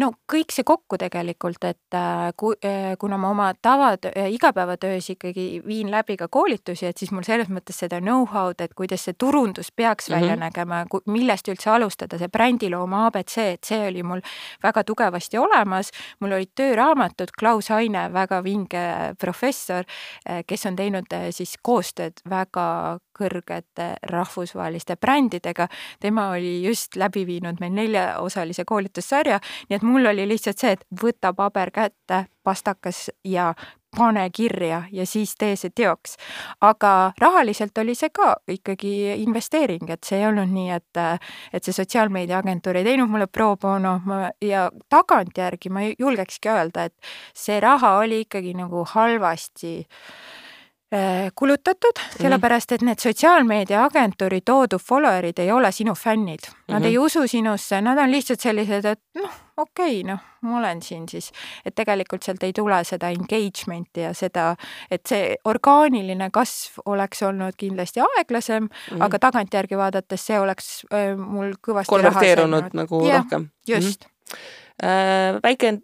No 0.00 0.12
kõik 0.30 0.52
see 0.54 0.64
kokku 0.66 0.98
tegelikult, 1.00 1.64
et 1.68 1.96
äh, 1.96 2.30
ku, 2.38 2.52
äh, 2.64 2.94
kuna 3.00 3.18
ma 3.20 3.30
oma 3.32 3.48
tavad, 3.62 4.08
äh, 4.10 4.30
igapäevatöös 4.32 5.10
ikkagi 5.14 5.46
viin 5.66 5.90
läbi 5.90 6.16
ka 6.20 6.28
koolitusi, 6.32 6.86
et 6.88 6.98
siis 6.98 7.12
mul 7.12 7.26
selles 7.26 7.50
mõttes 7.52 7.78
seda 7.84 8.00
know-how'd, 8.00 8.62
et 8.64 8.74
kuidas 8.78 9.06
see 9.06 9.16
turundus 9.18 9.72
peaks 9.76 10.08
mm 10.08 10.14
-hmm. 10.14 10.20
välja 10.20 10.36
nägema, 10.36 10.84
millest 11.06 11.48
üldse 11.48 11.70
alustada, 11.70 12.18
see 12.18 12.28
brändilooma 12.28 13.06
abc, 13.06 13.38
et 13.38 13.64
see 13.64 13.88
oli 13.88 14.02
mul 14.02 14.20
väga 14.62 14.84
tugevasti 14.84 15.38
olemas. 15.38 15.90
mul 16.20 16.32
olid 16.32 16.50
tööraamatud, 16.54 17.30
Klaus 17.38 17.70
Aine, 17.70 18.12
väga 18.12 18.42
vinge 18.44 19.14
professor, 19.18 19.84
kes 20.46 20.66
on 20.66 20.76
teinud 20.76 21.06
siis 21.30 21.56
koostööd 21.62 22.20
väga 22.30 22.98
kõrgete 23.18 23.94
rahvusvaheliste 24.10 24.96
brändidega. 24.96 25.68
tema 26.00 26.28
oli 26.30 26.62
just 26.64 26.96
läbi 26.96 27.26
viinud 27.26 27.60
meil 27.60 27.72
neljaosalise 27.72 28.64
koolitussarja, 28.64 29.40
nii 29.68 29.76
et 29.76 29.82
mul 29.82 30.06
oli 30.06 30.28
lihtsalt 30.28 30.58
see, 30.58 30.72
et 30.72 30.86
võta 31.02 31.32
paber 31.34 31.70
kätte, 31.70 32.26
pastakas 32.42 33.10
ja 33.24 33.54
pane 33.96 34.30
kirja 34.30 34.82
ja 34.92 35.06
siis 35.06 35.34
tee 35.38 35.56
see 35.56 35.70
teoks. 35.74 36.16
aga 36.60 37.12
rahaliselt 37.20 37.78
oli 37.78 37.94
see 37.94 38.10
ka 38.10 38.36
ikkagi 38.48 38.92
investeering, 39.22 39.90
et 39.90 40.04
see 40.04 40.18
ei 40.18 40.26
olnud 40.26 40.48
nii, 40.48 40.70
et, 40.70 41.00
et 41.52 41.64
see 41.64 41.76
sotsiaalmeediaagentuur 41.76 42.80
ei 42.80 42.88
teinud 42.88 43.10
mulle 43.12 43.26
pro 43.26 43.56
bono 43.56 43.98
ma, 44.04 44.30
ja 44.40 44.70
tagantjärgi 44.88 45.70
ma 45.70 45.84
julgekski 45.90 46.48
öelda, 46.48 46.88
et 46.88 47.12
see 47.34 47.60
raha 47.60 47.98
oli 48.00 48.22
ikkagi 48.24 48.54
nagu 48.56 48.86
halvasti 48.94 49.74
äh, 49.80 50.31
kulutatud, 51.34 51.96
mhm. 51.96 52.22
sellepärast 52.22 52.72
et 52.72 52.82
need 52.84 53.00
sotsiaalmeediaagentuuri 53.00 54.42
toodud 54.44 54.82
follower'id 54.82 55.38
ei 55.40 55.52
ole 55.52 55.72
sinu 55.72 55.94
fännid. 55.94 56.44
Nad 56.68 56.80
mm 56.80 56.84
-hmm. 56.84 56.88
ei 56.88 56.98
usu 56.98 57.26
sinusse, 57.26 57.80
nad 57.80 57.98
on 57.98 58.10
lihtsalt 58.10 58.40
sellised, 58.40 58.84
et 58.84 59.00
noh, 59.14 59.30
okei 59.56 60.00
okay,, 60.00 60.12
noh, 60.12 60.20
ma 60.40 60.58
olen 60.58 60.82
siin 60.82 61.08
siis. 61.08 61.30
et 61.64 61.74
tegelikult 61.74 62.22
sealt 62.22 62.42
ei 62.42 62.52
tule 62.52 62.84
seda 62.84 63.08
engagement'i 63.08 64.00
ja 64.00 64.14
seda, 64.14 64.56
et 64.90 65.06
see 65.08 65.36
orgaaniline 65.44 66.30
kasv 66.32 66.82
oleks 66.86 67.22
olnud 67.22 67.56
kindlasti 67.56 68.00
aeglasem 68.00 68.62
mm, 68.62 68.68
-hmm. 68.90 69.04
aga 69.04 69.18
tagantjärgi 69.18 69.76
vaadates 69.76 70.26
see 70.26 70.40
oleks 70.40 70.86
äh, 70.92 71.16
mul 71.16 71.54
kõvasti 71.68 71.88
konverteerunud 71.88 72.74
nagu 72.74 73.06
ja, 73.06 73.22
rohkem. 73.22 73.48
just 73.68 74.04
mm. 74.04 74.38
-hmm. 74.82 75.40
väike 75.42 75.78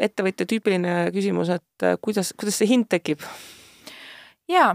ettevõtja 0.00 0.46
tüüpiline 0.46 1.10
küsimus, 1.12 1.48
et 1.48 1.88
kuidas, 2.00 2.34
kuidas 2.36 2.58
see 2.58 2.68
hind 2.68 2.88
tekib? 2.88 3.20
Jaa 4.50 4.70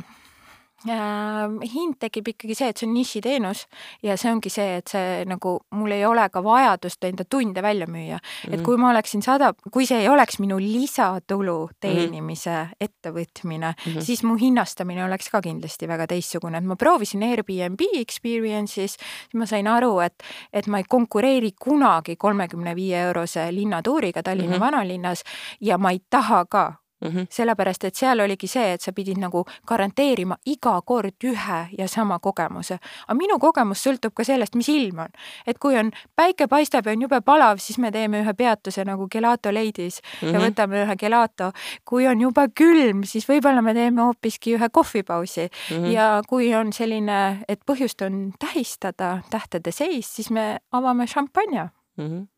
äh, 0.89 1.71
hind 1.73 1.97
tekib 1.99 2.29
ikkagi 2.33 2.55
see, 2.57 2.69
et 2.71 2.79
see 2.79 2.87
on 2.87 2.93
nišiteenus 2.95 3.63
ja 4.05 4.15
see 4.19 4.31
ongi 4.31 4.51
see, 4.53 4.79
et 4.79 4.91
see 4.91 5.23
nagu 5.29 5.57
mul 5.75 5.95
ei 5.95 6.05
ole 6.07 6.27
ka 6.31 6.43
vajadust 6.45 7.07
enda 7.07 7.25
tunde 7.29 7.63
välja 7.65 7.87
müüa 7.87 8.19
mm. 8.19 8.21
-hmm. 8.21 8.53
et 8.53 8.63
kui 8.65 8.77
ma 8.77 8.89
oleksin 8.91 9.23
sada, 9.25 9.53
kui 9.71 9.85
see 9.85 10.01
ei 10.03 10.09
oleks 10.09 10.39
minu 10.39 10.59
lisatulu 10.59 11.57
mhm. 11.65 11.75
teenimise 11.79 12.51
mm 12.51 12.63
-hmm. 12.63 12.75
ettevõtmine 12.79 13.73
mm, 13.73 13.91
-hmm. 13.91 14.01
siis 14.01 14.23
mu 14.23 14.35
hinnastamine 14.35 15.05
oleks 15.05 15.29
ka 15.29 15.41
kindlasti 15.41 15.87
väga 15.87 16.07
teistsugune, 16.07 16.57
et 16.57 16.63
ma 16.63 16.75
proovisin 16.75 17.23
Airbnb 17.23 17.81
experience'is, 17.93 18.95
siis 18.95 19.33
ma 19.33 19.45
sain 19.45 19.67
aru, 19.67 19.99
et, 19.99 20.23
et 20.53 20.67
ma 20.67 20.77
ei 20.77 20.83
konkureeri 20.89 21.51
kunagi 21.59 22.15
kolmekümne 22.15 22.75
viie 22.75 23.01
eurose 23.01 23.51
linnatuuriga 23.51 24.23
Tallinna 24.23 24.57
mm 24.57 24.61
-hmm. 24.61 24.65
vanalinnas 24.65 25.23
ja 25.61 25.77
ma 25.77 25.91
ei 25.91 25.99
taha 26.09 26.45
ka 26.45 26.73
Mm 27.05 27.15
-hmm. 27.15 27.27
sellepärast, 27.29 27.83
et 27.83 27.95
seal 27.95 28.19
oligi 28.19 28.47
see, 28.47 28.73
et 28.73 28.81
sa 28.81 28.91
pidid 28.93 29.17
nagu 29.17 29.45
garanteerima 29.67 30.37
iga 30.45 30.81
kord 30.85 31.23
ühe 31.23 31.59
ja 31.77 31.87
sama 31.87 32.19
kogemuse. 32.19 32.79
aga 33.07 33.17
minu 33.17 33.39
kogemus 33.39 33.87
sõltub 33.87 34.13
ka 34.13 34.23
sellest, 34.23 34.55
mis 34.55 34.69
ilm 34.69 34.99
on. 34.99 35.09
et 35.47 35.59
kui 35.59 35.77
on, 35.77 35.91
päike 36.15 36.47
paistab 36.47 36.85
ja 36.85 36.91
on 36.91 37.01
jube 37.01 37.21
palav, 37.21 37.57
siis 37.57 37.77
me 37.77 37.91
teeme 37.91 38.21
ühe 38.21 38.33
peatuse 38.33 38.85
nagu 38.85 39.07
Gelato 39.07 39.53
Ladies 39.53 40.01
mm 40.01 40.27
-hmm. 40.27 40.33
ja 40.33 40.39
mhm. 40.39 40.47
võtame 40.47 40.83
ühe 40.85 40.95
gelato. 40.95 41.51
kui 41.85 42.07
on 42.07 42.21
jube 42.21 42.47
külm, 42.55 43.03
siis 43.03 43.29
võib-olla 43.29 43.61
me 43.61 43.73
teeme 43.73 44.01
hoopiski 44.01 44.55
ühe 44.55 44.69
kohvipausi 44.71 45.49
mm. 45.71 45.77
-hmm. 45.77 45.91
ja 45.91 46.21
kui 46.27 46.55
on 46.55 46.73
selline, 46.73 47.45
et 47.47 47.59
põhjust 47.71 48.05
on 48.05 48.33
tähistada 48.39 49.21
tähtede 49.29 49.71
seis, 49.71 50.15
siis 50.15 50.31
me 50.31 50.59
avame 50.71 51.07
šampanja 51.07 51.69
mm. 51.97 52.05
-hmm 52.05 52.34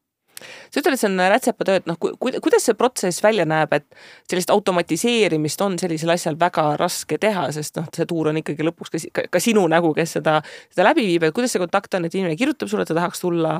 sa 0.71 0.81
ütled, 0.81 0.93
et 0.93 1.01
see 1.01 1.09
on 1.09 1.23
rätsepatöö, 1.33 1.81
et 1.81 1.89
noh, 1.89 1.97
kuidas 1.97 2.67
see 2.67 2.77
protsess 2.77 3.23
välja 3.23 3.45
näeb, 3.49 3.73
et 3.73 3.85
sellist 4.29 4.51
automatiseerimist 4.53 5.61
on 5.65 5.77
sellisel 5.81 6.13
asjal 6.13 6.39
väga 6.39 6.69
raske 6.81 7.19
teha, 7.21 7.47
sest 7.55 7.79
noh, 7.79 7.87
see 7.95 8.07
tuur 8.09 8.31
on 8.31 8.41
ikkagi 8.41 8.67
lõpuks 8.67 8.93
ka, 8.93 9.03
ka, 9.13 9.27
ka 9.37 9.43
sinu 9.43 9.65
nägu, 9.71 9.93
kes 9.97 10.17
seda, 10.19 10.39
seda 10.73 10.89
läbi 10.89 11.07
viib, 11.07 11.27
et 11.27 11.35
kuidas 11.35 11.55
see 11.55 11.63
kontakt 11.63 11.97
on, 11.97 12.07
et 12.07 12.15
inimene 12.15 12.37
kirjutab 12.39 12.71
sulle, 12.71 12.85
et 12.85 12.93
ta 12.93 12.97
tahaks 12.97 13.23
tulla 13.23 13.57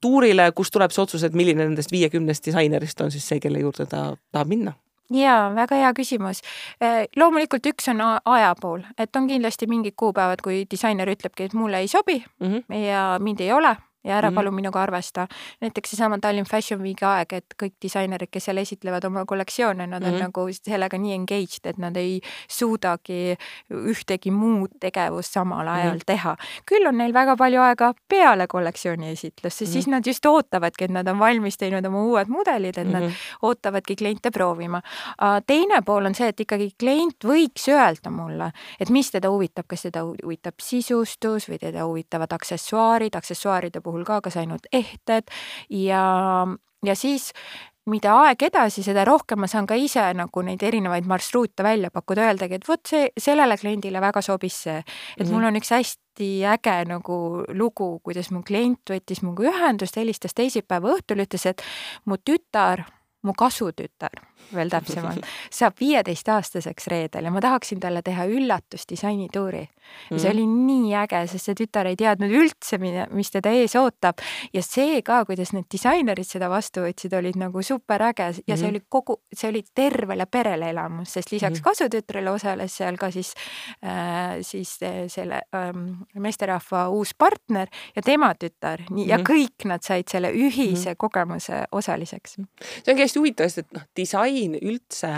tuurile, 0.00 0.50
kust 0.56 0.74
tuleb 0.74 0.92
see 0.94 1.04
otsus, 1.04 1.24
et 1.26 1.36
milline 1.36 1.64
nendest 1.64 1.92
viiekümnest 1.92 2.44
disainerist 2.46 3.00
on 3.00 3.12
siis 3.14 3.26
see, 3.28 3.40
kelle 3.42 3.62
juurde 3.62 3.88
ta 3.90 4.10
tahab 4.32 4.52
minna? 4.52 4.76
jaa, 5.14 5.54
väga 5.54 5.76
hea 5.78 5.92
küsimus. 5.94 6.40
Äh, 6.82 7.04
loomulikult 7.16 7.66
üks 7.70 7.86
on 7.92 8.02
aja 8.02 8.54
pool, 8.60 8.82
et 8.98 9.16
on 9.16 9.28
kindlasti 9.30 9.68
mingid 9.70 9.94
kuupäevad, 9.96 10.42
kui 10.42 10.64
disainer 10.70 11.08
ütlebki, 11.12 11.46
et 11.46 11.54
mulle 11.54 11.78
ei 11.84 11.88
sobi 11.88 12.24
mm 12.40 12.46
-hmm. 12.46 12.74
ja 12.74 13.18
mind 13.22 13.40
ei 13.40 13.52
ole 13.52 13.76
ja 14.06 14.18
ära 14.18 14.30
mm 14.30 14.32
-hmm. 14.32 14.34
palun 14.34 14.54
minuga 14.54 14.82
arvesta. 14.82 15.26
näiteks 15.60 15.90
seesama 15.90 16.18
Tallinn 16.18 16.46
Fashion 16.46 16.82
Weeki 16.82 17.04
aeg, 17.04 17.32
et 17.32 17.54
kõik 17.62 17.72
disainerid, 17.82 18.28
kes 18.30 18.44
seal 18.44 18.56
esitlevad 18.56 19.04
oma 19.04 19.24
kollektsioone, 19.24 19.86
nad 19.86 20.02
on 20.02 20.08
mm 20.08 20.16
-hmm. 20.16 20.20
nagu 20.20 20.48
sellega 20.52 20.98
nii 20.98 21.14
engaged, 21.14 21.64
et 21.64 21.78
nad 21.78 21.96
ei 21.96 22.20
suudagi 22.48 23.36
ühtegi 23.70 24.30
muud 24.30 24.70
tegevust 24.80 25.32
samal 25.32 25.68
ajal 25.68 25.92
mm 25.92 25.98
-hmm. 25.98 26.06
teha. 26.06 26.36
küll 26.70 26.88
on 26.88 26.98
neil 26.98 27.12
väga 27.12 27.36
palju 27.36 27.60
aega 27.60 27.94
peale 28.08 28.46
kollektsiooni 28.46 29.10
esitlust, 29.10 29.58
sest 29.58 29.60
mm 29.60 29.66
-hmm. 29.66 29.72
siis 29.72 29.86
nad 29.86 30.06
just 30.06 30.26
ootavadki, 30.26 30.84
et 30.84 30.90
nad 30.90 31.08
on 31.08 31.18
valmis 31.18 31.56
teinud 31.56 31.86
oma 31.86 32.02
uued 32.02 32.28
mudelid, 32.28 32.78
et 32.78 32.86
mm 32.86 32.92
-hmm. 32.92 32.92
nad 32.92 33.02
mhm. 33.02 33.12
ootavadki 33.42 33.96
kliente 33.96 34.30
proovima. 34.30 34.82
teine 35.46 35.82
pool 35.82 36.04
on 36.04 36.14
see, 36.14 36.28
et 36.28 36.40
ikkagi 36.40 36.70
klient 36.78 37.24
võiks 37.24 37.68
öelda 37.68 38.10
mulle, 38.10 38.52
et 38.80 38.90
mis 38.90 39.10
teda 39.10 39.30
huvitab, 39.30 39.66
kas 39.66 39.82
teda 39.82 40.04
huvitab 40.04 40.54
sisustus 40.62 41.48
või 41.48 41.58
teda 41.58 41.84
huvitavad 41.84 42.32
aksessuaarid, 42.32 43.14
aksessuaaride 43.14 43.80
puhul 43.80 43.95
puhul 43.96 44.06
ka 44.08 44.20
kas 44.28 44.36
ainult 44.42 44.68
ehted 44.72 45.32
ja, 45.72 46.04
ja 46.84 46.94
siis 46.98 47.32
mida 47.90 48.16
aeg 48.24 48.42
edasi, 48.48 48.82
seda 48.82 49.04
rohkem 49.06 49.40
ma 49.42 49.48
saan 49.50 49.66
ka 49.68 49.76
ise 49.78 50.02
nagu 50.18 50.42
neid 50.42 50.62
erinevaid 50.66 51.06
marsruute 51.06 51.62
välja 51.62 51.92
pakkuda, 51.94 52.30
öeldagi, 52.30 52.58
et 52.58 52.66
vot 52.66 52.82
see, 52.88 53.06
sellele 53.20 53.56
kliendile 53.60 54.02
väga 54.02 54.22
sobis 54.26 54.58
see. 54.66 54.78
et 54.78 54.84
mm 54.86 55.24
-hmm. 55.24 55.32
mul 55.32 55.44
on 55.44 55.56
üks 55.56 55.70
hästi 55.70 56.30
äge 56.44 56.84
nagu 56.88 57.44
lugu, 57.54 58.00
kuidas 58.02 58.30
mu 58.30 58.42
klient 58.42 58.90
võttis 58.90 59.22
minuga 59.22 59.42
ühendust, 59.50 59.96
helistas 59.96 60.34
teisipäeva 60.34 60.96
õhtul, 60.96 61.22
ütles, 61.22 61.46
et 61.46 61.62
mu 62.04 62.16
tütar, 62.16 62.84
mu 63.26 63.34
kasutütar 63.36 64.22
veel 64.54 64.70
täpsemalt, 64.70 65.26
saab 65.52 65.78
viieteistaastaseks 65.80 66.86
reedel 66.92 67.26
ja 67.26 67.32
ma 67.34 67.40
tahaksin 67.42 67.80
talle 67.82 68.02
teha 68.06 68.26
üllatusdisainituuri. 68.30 69.64
ja 70.10 70.18
see 70.18 70.32
mm. 70.32 70.34
oli 70.34 70.46
nii 70.50 70.94
äge, 70.98 71.20
sest 71.30 71.46
see 71.46 71.58
tütar 71.60 71.86
ei 71.86 71.96
teadnud 71.98 72.32
üldse, 72.34 72.78
mis 73.14 73.30
teda 73.30 73.52
ees 73.54 73.76
ootab 73.78 74.18
ja 74.54 74.62
see 74.62 75.00
ka, 75.06 75.20
kuidas 75.28 75.52
need 75.54 75.68
disainerid 75.72 76.26
seda 76.26 76.48
vastu 76.50 76.82
võtsid, 76.82 77.14
olid 77.18 77.38
nagu 77.38 77.62
superäge 77.62 78.32
ja 78.46 78.58
see 78.58 78.70
oli 78.70 78.82
kogu, 78.88 79.20
see 79.30 79.50
oli 79.52 79.62
tervele 79.74 80.26
perele 80.26 80.72
elamus, 80.74 81.14
sest 81.14 81.30
lisaks 81.32 81.60
-hmm. 81.60 81.68
kasutütrele 81.68 82.30
osales 82.30 82.76
seal 82.76 82.98
ka 82.98 83.10
siis 83.14 83.32
äh,, 83.84 84.42
siis 84.42 84.76
äh, 84.82 85.06
selle 85.08 85.42
ähm, 85.54 86.02
meesterahva 86.14 86.88
uus 86.88 87.14
partner 87.14 87.68
ja 87.96 88.02
tema 88.02 88.34
tütar 88.34 88.82
nii 88.90 89.06
ja 89.06 89.18
mhm. 89.18 89.26
kõik 89.26 89.68
nad 89.70 89.82
said 89.82 90.10
selle 90.10 90.32
ühise 90.34 90.94
kogemuse 90.96 91.64
osaliseks. 91.72 92.36
see 92.82 92.92
ongi 92.92 93.02
hästi 93.02 93.15
huvitav, 93.20 93.48
sest 93.48 93.64
et 93.64 93.76
noh, 93.76 93.84
disain 93.96 94.56
üldse 94.60 95.12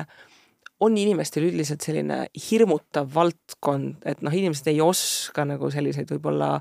on 0.85 0.95
inimestel 0.99 1.49
üldiselt 1.49 1.83
selline 1.83 2.26
hirmutav 2.38 3.09
valdkond, 3.14 4.05
et 4.07 4.23
noh, 4.23 4.35
inimesed 4.35 4.71
ei 4.71 4.81
oska 4.85 5.45
nagu 5.49 5.71
selliseid 5.75 6.11
võib-olla 6.14 6.52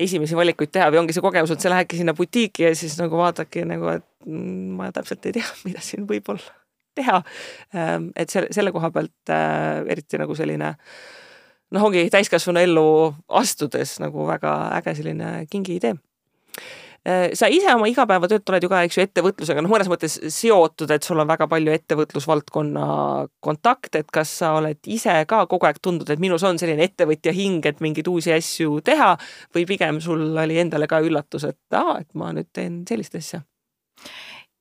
esimesi 0.00 0.36
valikuid 0.36 0.74
teha 0.74 0.90
või 0.92 1.00
ongi 1.00 1.16
see 1.16 1.24
kogemus, 1.24 1.54
et 1.54 1.64
sa 1.64 1.72
lähedki 1.72 1.96
sinna 2.00 2.12
butiiki 2.16 2.66
ja 2.66 2.74
siis 2.76 2.98
nagu 3.00 3.16
vaadadki 3.16 3.64
nagu, 3.68 3.88
et 3.96 4.04
mm, 4.28 4.76
ma 4.76 4.90
täpselt 4.92 5.24
ei 5.28 5.38
tea, 5.38 5.48
mida 5.66 5.84
siin 5.84 6.04
võib-olla 6.08 6.52
teha. 6.96 7.20
Ähm, 7.76 8.10
et 8.16 8.32
selle, 8.32 8.52
selle 8.56 8.72
koha 8.72 8.90
pealt 8.92 9.32
äh, 9.32 9.84
eriti 9.92 10.20
nagu 10.20 10.36
selline 10.36 10.74
noh, 11.72 11.86
ongi 11.88 12.06
täiskasvanu 12.12 12.60
ellu 12.62 12.88
astudes 13.40 13.96
nagu 14.04 14.28
väga 14.28 14.52
äge 14.78 14.96
selline 15.00 15.30
kingi 15.50 15.80
idee 15.80 15.96
sa 17.06 17.46
ise 17.52 17.70
oma 17.74 17.86
igapäevatööd 17.90 18.50
oled 18.50 18.64
ju 18.66 18.70
ka, 18.70 18.82
eks 18.86 18.98
ju, 18.98 19.04
ettevõtlusega 19.06 19.62
noh, 19.62 19.70
mõnes 19.70 19.90
mõttes 19.90 20.16
seotud, 20.34 20.90
et 20.90 21.06
sul 21.06 21.20
on 21.22 21.28
väga 21.30 21.46
palju 21.50 21.74
ettevõtlusvaldkonna 21.76 22.86
kontakte, 23.46 24.02
et 24.02 24.10
kas 24.14 24.32
sa 24.42 24.56
oled 24.58 24.80
ise 24.90 25.14
ka 25.30 25.44
kogu 25.50 25.68
aeg 25.68 25.78
tundnud, 25.82 26.10
et 26.10 26.22
minus 26.22 26.42
on 26.46 26.58
selline 26.58 26.88
ettevõtja 26.88 27.34
hing, 27.36 27.66
et 27.66 27.82
mingeid 27.84 28.10
uusi 28.10 28.34
asju 28.34 28.80
teha 28.86 29.12
või 29.54 29.66
pigem 29.70 30.00
sul 30.02 30.32
oli 30.34 30.58
endale 30.62 30.90
ka 30.90 30.98
üllatus, 31.04 31.46
et 31.46 31.78
aa, 31.78 32.00
et 32.02 32.10
ma 32.18 32.32
nüüd 32.34 32.50
teen 32.56 32.82
sellist 32.88 33.14
asja? 33.18 33.44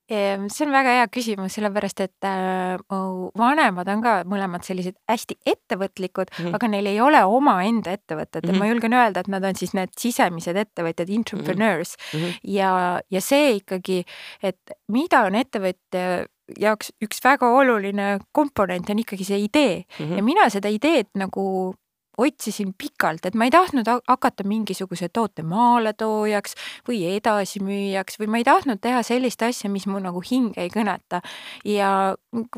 See 0.07 0.65
on 0.65 0.74
väga 0.74 0.91
hea 1.00 1.05
küsimus, 1.09 1.55
sellepärast 1.57 2.03
et 2.05 2.27
äh, 2.27 2.75
mu 2.91 3.31
vanemad 3.38 3.89
on 3.89 4.03
ka 4.03 4.13
mõlemad 4.29 4.65
sellised 4.67 4.97
hästi 5.09 5.39
ettevõtlikud 5.45 6.29
mm, 6.29 6.38
-hmm. 6.38 6.57
aga 6.57 6.69
neil 6.69 6.89
ei 6.91 7.01
ole 7.01 7.24
omaenda 7.25 7.95
ettevõtet 7.95 8.43
mm, 8.43 8.50
-hmm. 8.50 8.53
et 8.53 8.59
ma 8.59 8.65
mhm. 8.65 8.71
julgen 8.74 8.93
öelda, 8.93 9.19
et 9.19 9.27
nad 9.27 9.43
on 9.43 9.55
siis 9.55 9.74
need 9.74 9.89
sisemised 9.97 10.55
ettevõtjad, 10.55 11.09
entrepreneurs 11.09 11.95
mm 11.97 12.19
-hmm. 12.19 12.39
ja, 12.43 13.01
ja 13.09 13.21
see 13.21 13.55
ikkagi, 13.62 14.03
et 14.43 14.77
mida 14.88 15.24
on 15.25 15.35
ettevõtja 15.35 16.25
jaoks 16.59 16.91
üks 17.01 17.24
väga 17.24 17.50
oluline 17.50 18.19
komponent 18.31 18.89
on 18.89 19.00
ikkagi 19.01 19.25
see 19.25 19.39
idee 19.47 19.85
mm 19.85 20.05
-hmm. 20.05 20.17
ja 20.17 20.24
mina 20.24 20.50
seda 20.50 20.69
ideed 20.69 21.09
nagu 21.15 21.74
otsisin 22.17 22.74
pikalt, 22.77 23.25
et 23.25 23.36
ma 23.36 23.48
ei 23.48 23.53
tahtnud 23.53 23.89
hakata 24.07 24.45
mingisuguse 24.48 25.10
toote 25.13 25.43
maaletoojaks 25.43 26.55
või 26.88 27.01
edasimüüjaks 27.15 28.19
või 28.22 28.29
ma 28.31 28.41
ei 28.41 28.48
tahtnud 28.48 28.81
teha 28.81 29.03
sellist 29.05 29.41
asja, 29.45 29.69
mis 29.72 29.88
mu 29.89 30.00
nagu 30.03 30.22
hinge 30.25 30.62
ei 30.62 30.72
kõneta. 30.74 31.22
ja 31.65 32.15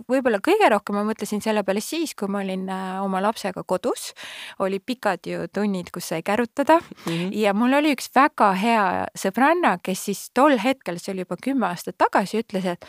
võib-olla 0.09 0.39
kõige 0.43 0.69
rohkem 0.69 0.97
ma 0.97 1.03
mõtlesin 1.07 1.41
selle 1.43 1.63
peale 1.63 1.81
siis, 1.81 2.15
kui 2.17 2.29
ma 2.31 2.41
olin 2.45 2.67
äh, 2.69 3.03
oma 3.03 3.21
lapsega 3.23 3.63
kodus, 3.63 4.13
olid 4.59 4.85
pikad 4.85 5.27
ju 5.27 5.47
tunnid, 5.53 5.91
kus 5.93 6.09
sai 6.13 6.23
kärutada 6.23 6.79
mm 6.79 7.11
-hmm. 7.13 7.29
ja 7.33 7.53
mul 7.53 7.73
oli 7.73 7.93
üks 7.95 8.09
väga 8.15 8.53
hea 8.53 9.05
sõbranna, 9.17 9.77
kes 9.83 10.05
siis 10.05 10.29
tol 10.33 10.57
hetkel, 10.57 10.99
see 10.99 11.13
oli 11.13 11.25
juba 11.25 11.37
kümme 11.41 11.67
aastat 11.67 11.97
tagasi, 11.97 12.43
ütles, 12.43 12.65
et 12.65 12.85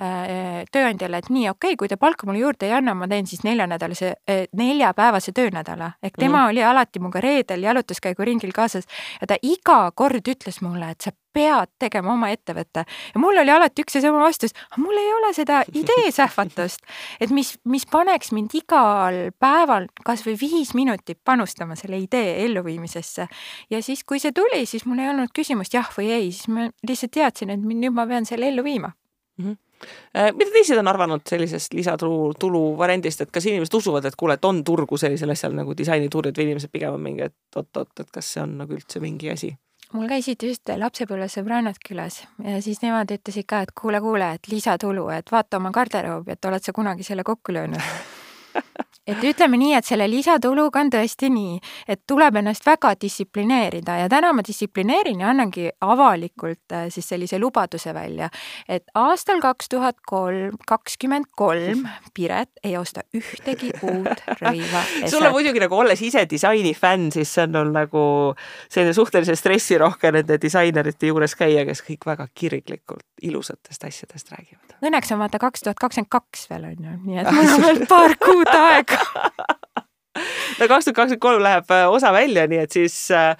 Äh, 0.00 0.64
tööandjale, 0.72 1.18
et 1.20 1.28
nii, 1.28 1.50
okei 1.50 1.74
okay,, 1.74 1.76
kui 1.76 1.88
te 1.90 1.98
palka 2.00 2.24
mulle 2.24 2.40
juurde 2.40 2.64
ei 2.64 2.72
anna, 2.72 2.94
ma 2.96 3.04
teen 3.10 3.26
siis 3.28 3.42
neljanädalase, 3.44 4.14
äh, 4.24 4.46
neljapäevase 4.56 5.34
töönädala. 5.36 5.90
Ehk 6.12 6.20
tema 6.20 6.44
mm. 6.44 6.48
oli 6.50 6.62
alati 6.64 7.00
minuga 7.00 7.20
reedel 7.20 7.62
jalutuskäiguringil 7.62 8.52
kaasas 8.52 8.84
ja 9.20 9.26
ta 9.26 9.36
iga 9.42 9.90
kord 9.94 10.28
ütles 10.28 10.60
mulle, 10.60 10.90
et 10.92 11.00
sa 11.00 11.12
pead 11.32 11.70
tegema 11.80 12.12
oma 12.12 12.28
ettevõtte 12.32 12.84
ja 12.84 13.20
mul 13.20 13.38
oli 13.40 13.50
alati 13.50 13.84
üks 13.84 13.96
ja 13.96 14.02
sama 14.04 14.20
vastus, 14.20 14.52
mul 14.76 14.96
ei 15.00 15.12
ole 15.16 15.32
seda 15.32 15.62
ideesähvatust, 15.72 16.84
et 17.20 17.32
mis, 17.32 17.54
mis 17.64 17.86
paneks 17.88 18.32
mind 18.36 18.52
igal 18.58 19.32
päeval 19.40 19.88
kasvõi 20.04 20.36
viis 20.40 20.74
minutit 20.76 21.20
panustama 21.24 21.76
selle 21.78 22.02
idee 22.02 22.42
elluviimisesse. 22.44 23.28
ja 23.70 23.82
siis, 23.82 24.04
kui 24.04 24.20
see 24.20 24.32
tuli, 24.36 24.66
siis 24.66 24.84
mul 24.86 25.00
ei 25.00 25.08
olnud 25.12 25.32
küsimust 25.34 25.74
jah 25.74 25.88
või 25.96 26.12
ei, 26.12 26.32
siis 26.32 26.52
ma 26.52 26.68
lihtsalt 26.88 27.16
teadsin, 27.16 27.56
et 27.56 27.64
nüüd 27.64 27.96
ma 27.96 28.06
pean 28.06 28.28
selle 28.28 28.52
ellu 28.52 28.64
viima 28.64 28.92
mm. 28.92 29.44
-hmm 29.44 29.60
mida 30.14 30.50
teised 30.54 30.78
on 30.78 30.88
arvanud 30.88 31.24
sellisest 31.28 31.74
lisatulu, 31.74 32.34
tulu 32.40 32.62
variandist, 32.78 33.24
et 33.24 33.32
kas 33.34 33.46
inimesed 33.48 33.74
usuvad, 33.80 34.06
et 34.08 34.16
kuule, 34.18 34.38
et 34.38 34.44
on 34.44 34.62
turgu 34.64 34.98
sellisel 35.00 35.34
asjal 35.34 35.56
nagu 35.56 35.76
disainituurid 35.78 36.38
või 36.38 36.50
inimesed 36.50 36.72
pigem 36.72 36.96
on 36.96 37.02
mingi, 37.02 37.28
et 37.30 37.60
oot-oot, 37.60 37.92
et 38.00 38.10
kas 38.14 38.32
see 38.34 38.44
on 38.44 38.56
nagu 38.62 38.78
üldse 38.78 39.02
mingi 39.02 39.32
asi? 39.32 39.54
mul 39.92 40.08
käisid 40.08 40.40
just 40.46 40.70
lapsepõlvesõbrannad 40.80 41.76
külas 41.84 42.22
ja 42.40 42.62
siis 42.64 42.80
nemad 42.84 43.10
ütlesid 43.12 43.44
ka, 43.48 43.60
et 43.66 43.74
kuule, 43.76 44.00
kuule, 44.00 44.32
et 44.38 44.48
lisatulu, 44.48 45.08
et 45.12 45.32
vaata 45.32 45.60
oma 45.60 45.72
garderoobi, 45.74 46.32
et 46.32 46.48
oled 46.48 46.64
sa 46.64 46.72
kunagi 46.72 47.04
selle 47.06 47.26
kokku 47.28 47.52
löönud 47.52 47.82
et 49.06 49.24
ütleme 49.26 49.58
nii, 49.58 49.72
et 49.74 49.86
selle 49.86 50.06
lisatuluga 50.10 50.82
on 50.82 50.90
tõesti 50.92 51.30
nii, 51.32 51.56
et 51.90 52.02
tuleb 52.06 52.36
ennast 52.38 52.66
väga 52.66 52.92
distsiplineerida 53.02 53.96
ja 54.04 54.10
täna 54.10 54.30
ma 54.36 54.44
distsiplineerin 54.46 55.24
ja 55.24 55.32
annangi 55.32 55.68
avalikult 55.82 56.74
äh, 56.74 56.86
siis 56.92 57.08
sellise 57.10 57.40
lubaduse 57.42 57.94
välja, 57.94 58.30
et 58.68 58.86
aastal 58.98 59.42
kaks 59.42 59.72
tuhat 59.72 59.98
kolm, 60.06 60.58
kakskümmend 60.68 61.32
kolm 61.36 61.86
Piret 62.14 62.50
ei 62.62 62.76
osta 62.78 63.02
ühtegi 63.16 63.72
uut 63.82 64.22
rõiva. 64.42 64.84
sulle 65.10 65.32
muidugi 65.34 65.62
nagu 65.64 65.80
olles 65.82 66.02
ise 66.02 66.22
disaini 66.30 66.74
fänn, 66.78 67.10
siis 67.14 67.34
see 67.34 67.46
on 67.48 67.58
olnud 67.62 67.78
nagu 67.82 68.04
selline 68.68 68.94
suhteliselt 68.94 69.40
stressirohke 69.40 70.12
nende 70.14 70.38
disainerite 70.42 71.10
juures 71.10 71.34
käia, 71.38 71.66
kes 71.66 71.82
kõik 71.86 72.06
väga 72.06 72.28
kirglikult 72.34 73.06
ilusatest 73.22 73.84
asjadest 73.86 74.30
räägivad. 74.34 74.78
Õnneks 74.82 75.12
on 75.14 75.22
vaata 75.22 75.38
kaks 75.42 75.66
tuhat 75.66 75.78
kakskümmend 75.82 76.10
kaks 76.10 76.46
veel 76.50 76.70
on 76.70 76.86
ju, 76.86 76.96
nii 77.08 77.20
et 77.22 77.30
mul 77.34 77.54
on 77.56 77.66
veel 77.66 77.84
paar 77.90 78.14
kuud 78.22 78.50
aega 78.50 78.91
no 80.58 80.68
kaks 80.68 80.88
tuhat 80.88 80.96
kakskümmend 80.96 81.22
kolm 81.22 81.44
läheb 81.44 81.70
äh, 81.74 81.86
osa 81.90 82.12
välja, 82.14 82.46
nii 82.50 82.62
et 82.64 82.74
siis 82.74 82.96
äh, 83.14 83.36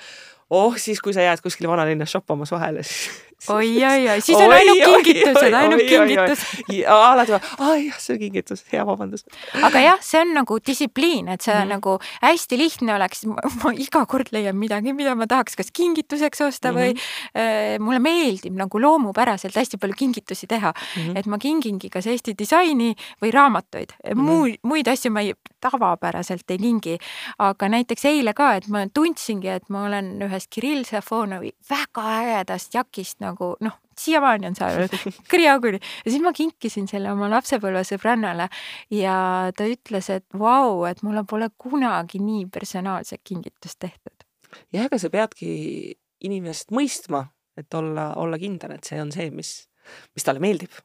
oh, 0.51 0.77
siis 0.77 1.01
kui 1.01 1.15
sa 1.17 1.25
jääd 1.25 1.43
kuskil 1.45 1.69
vanalinnas 1.71 2.13
shoppamas 2.13 2.53
vahele, 2.55 2.85
siis 2.87 3.32
oi, 3.51 3.85
oi, 3.85 4.09
oi, 4.09 4.21
siis 4.21 4.39
on 4.39 4.47
oi, 4.47 4.59
ainult 4.61 5.05
kingitused, 5.05 5.55
ainult 5.57 5.83
kingitused. 5.89 6.85
alati, 6.87 7.33
aa 7.33 7.77
jah, 7.81 7.99
see 7.99 8.15
on 8.15 8.21
kingitus, 8.21 8.65
hea 8.73 8.85
vabandust. 8.87 9.27
aga 9.63 9.83
jah, 9.83 10.03
see 10.05 10.21
on 10.23 10.35
nagu 10.37 10.59
distsipliin, 10.67 11.29
et 11.29 11.41
see 11.41 11.55
mm 11.55 11.63
-hmm. 11.63 11.73
nagu 11.75 11.99
hästi 12.23 12.59
lihtne 12.59 12.95
oleks, 12.95 13.25
ma 13.63 13.73
iga 13.75 14.05
kord 14.07 14.33
leian 14.33 14.57
midagi, 14.57 14.93
mida 14.93 15.15
ma 15.15 15.27
tahaks 15.27 15.57
kas 15.57 15.71
kingituseks 15.73 16.41
osta 16.41 16.73
mm 16.73 16.79
-hmm. 16.79 16.81
või 16.81 16.91
äh, 17.37 17.79
mulle 17.79 17.99
meeldib 17.99 18.55
nagu 18.55 18.81
loomupäraselt 18.81 19.57
hästi 19.57 19.77
palju 19.77 19.95
kingitusi 19.99 20.47
teha 20.47 20.73
mm. 20.73 21.03
-hmm. 21.03 21.19
et 21.19 21.27
ma 21.27 21.39
kingingi 21.39 21.91
kas 21.91 22.07
Eesti 22.07 22.35
disaini 22.39 22.95
või 23.23 23.33
raamatuid 23.33 23.93
mm, 23.93 24.13
-hmm. 24.13 24.23
muid, 24.23 24.59
muid 24.63 24.87
asju 24.89 25.11
ma 25.11 25.21
ei, 25.21 25.35
tavapäraselt 25.61 26.51
ei 26.51 26.59
kingi. 26.59 26.99
aga 27.39 27.69
näiteks 27.69 28.05
eile 28.05 28.35
ka, 28.35 28.55
et 28.55 28.69
ma 28.69 28.87
tundsingi, 28.95 29.49
et 29.49 29.69
ma 29.69 29.87
olen 29.87 30.23
ühest 30.23 30.51
Kirill 30.51 30.85
Safonovi 30.85 31.53
väga 31.71 32.05
ägedast 32.21 32.75
jakist 32.75 33.21
nagu 33.21 33.32
nagu 33.33 33.53
noh, 33.65 33.79
siiamaani 33.99 34.51
on 34.51 34.59
seal 34.59 34.87
kriaukuni 35.33 35.81
ja 35.81 36.11
siis 36.11 36.23
ma 36.25 36.35
kinkisin 36.37 36.89
selle 36.91 37.13
oma 37.13 37.31
lapsepõlvesõbrannale 37.33 38.49
ja 38.95 39.17
ta 39.57 39.69
ütles, 39.69 40.11
et 40.15 40.27
vau, 40.39 40.85
et 40.89 41.03
mulle 41.07 41.25
pole 41.29 41.51
kunagi 41.59 42.23
nii 42.23 42.47
personaalset 42.53 43.23
kingitust 43.25 43.81
tehtud. 43.83 44.29
jah, 44.73 44.87
aga 44.87 45.01
sa 45.01 45.11
peadki 45.13 45.53
inimest 46.23 46.71
mõistma, 46.71 47.27
et 47.59 47.75
olla, 47.75 48.13
olla 48.21 48.39
kindel, 48.39 48.77
et 48.77 48.87
see 48.87 49.01
on 49.03 49.11
see, 49.15 49.29
mis, 49.35 49.57
mis 50.15 50.27
talle 50.27 50.43
meeldib 50.43 50.77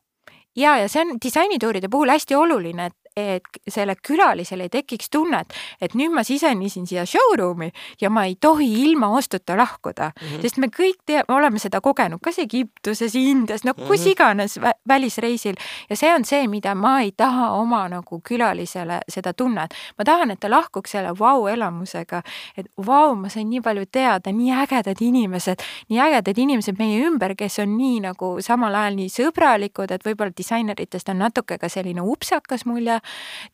ja, 0.58 0.78
ja 0.82 0.88
see 0.92 1.04
on 1.06 1.20
disainituuride 1.22 1.90
puhul 1.92 2.12
hästi 2.12 2.36
oluline, 2.36 2.90
et 2.90 3.07
et 3.18 3.62
selle 3.70 3.96
külalisel 4.08 4.62
ei 4.62 4.70
tekiks 4.70 5.10
tunnet, 5.10 5.54
et 5.82 5.96
nüüd 5.98 6.14
ma 6.14 6.24
sisenesin 6.28 6.86
siia 6.88 7.06
showroom'i 7.10 7.72
ja 8.02 8.12
ma 8.14 8.28
ei 8.30 8.36
tohi 8.40 8.68
ilma 8.84 9.10
ostuta 9.18 9.58
lahkuda 9.58 10.12
mm, 10.12 10.28
-hmm. 10.28 10.42
sest 10.42 10.58
me 10.58 10.68
kõik 10.68 11.02
tea, 11.06 11.24
oleme 11.28 11.60
seda 11.60 11.82
kogenud, 11.82 12.22
kas 12.22 12.40
Egiptuses, 12.40 13.16
Indias, 13.16 13.64
no 13.64 13.74
kus 13.74 13.88
mm 13.88 14.06
-hmm. 14.06 14.12
iganes 14.12 14.60
vä 14.62 14.72
välisreisil 14.88 15.56
ja 15.90 15.96
see 15.96 16.14
on 16.14 16.26
see, 16.26 16.48
mida 16.48 16.76
ma 16.76 17.02
ei 17.02 17.12
taha 17.12 17.52
oma 17.52 17.88
nagu 17.90 18.22
külalisele 18.24 19.00
seda 19.10 19.34
tunnet. 19.34 19.74
ma 19.98 20.06
tahan, 20.06 20.32
et 20.32 20.40
ta 20.40 20.50
lahkuks 20.50 20.92
selle 20.92 21.10
vau-elamusega, 21.20 22.22
et 22.58 22.66
vau, 22.86 23.16
ma 23.16 23.30
sain 23.30 23.50
nii 23.50 23.62
palju 23.62 23.86
teada, 23.92 24.32
nii 24.32 24.52
ägedad 24.52 25.02
inimesed, 25.02 25.56
nii 25.90 26.00
ägedad 26.00 26.38
inimesed 26.38 26.76
meie 26.80 27.06
ümber, 27.08 27.36
kes 27.36 27.60
on 27.60 27.78
nii 27.78 28.00
nagu 28.00 28.38
samal 28.42 28.76
ajal 28.76 28.96
nii 28.96 29.10
sõbralikud, 29.10 29.92
et 29.92 30.06
võib-olla 30.06 30.32
disaineritest 30.38 31.10
on 31.10 31.18
natuke 31.18 31.58
ka 31.58 31.70
selline 31.70 32.02
upsakas 32.02 32.66
mulje 32.66 33.00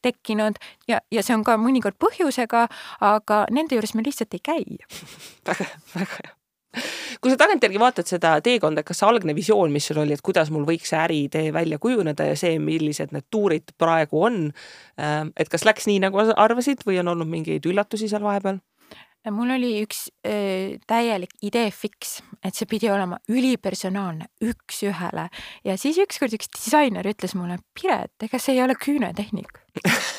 tekkinud 0.05 0.59
ja, 0.87 1.01
ja 1.11 1.23
see 1.25 1.35
on 1.37 1.43
ka 1.47 1.57
mõnikord 1.61 1.99
põhjusega, 2.01 2.67
aga 3.01 3.43
nende 3.51 3.77
juures 3.77 3.95
me 3.95 4.05
lihtsalt 4.05 4.33
ei 4.37 4.43
käi 4.43 4.63
väga, 5.49 5.69
väga 5.95 6.23
hea 6.23 6.39
kui 7.21 7.31
sa 7.31 7.37
tagantjärgi 7.37 7.79
vaatad 7.81 8.09
seda 8.09 8.33
teekonda, 8.43 8.83
kas 8.85 9.01
see 9.01 9.07
algne 9.07 9.35
visioon, 9.37 9.71
mis 9.73 9.85
sul 9.89 10.01
oli, 10.01 10.15
et 10.15 10.23
kuidas 10.25 10.49
mul 10.53 10.65
võiks 10.67 10.89
see 10.89 10.99
äriidee 10.99 11.53
välja 11.53 11.77
kujuneda 11.81 12.25
ja 12.31 12.37
see, 12.39 12.57
millised 12.59 13.13
need 13.15 13.27
tuurid 13.33 13.75
praegu 13.79 14.23
on, 14.27 14.39
ähm, 14.99 15.33
et 15.37 15.51
kas 15.53 15.67
läks 15.69 15.87
nii, 15.89 16.01
nagu 16.07 16.23
arvasid 16.33 16.81
või 16.87 16.99
on 17.03 17.13
olnud 17.13 17.29
mingeid 17.29 17.69
üllatusi 17.69 18.09
seal 18.11 18.25
vahepeal? 18.25 18.59
Mul 19.31 19.53
oli 19.55 19.71
üks 19.83 20.07
öö, 20.27 20.75
täielik 20.89 21.31
idee 21.41 21.69
fiks, 21.71 22.17
et 22.43 22.55
see 22.57 22.67
pidi 22.69 22.89
olema 22.91 23.19
ülipersonaalne, 23.31 24.27
üks-ühele 24.43 25.29
ja 25.63 25.77
siis 25.79 26.01
ükskord 26.03 26.35
üks 26.35 26.51
disainer 26.51 27.07
ütles 27.07 27.37
mulle, 27.39 27.59
Piret, 27.77 28.15
ega 28.23 28.41
see 28.41 28.57
ei 28.57 28.65
ole 28.65 28.75
küünetehnik 28.79 29.63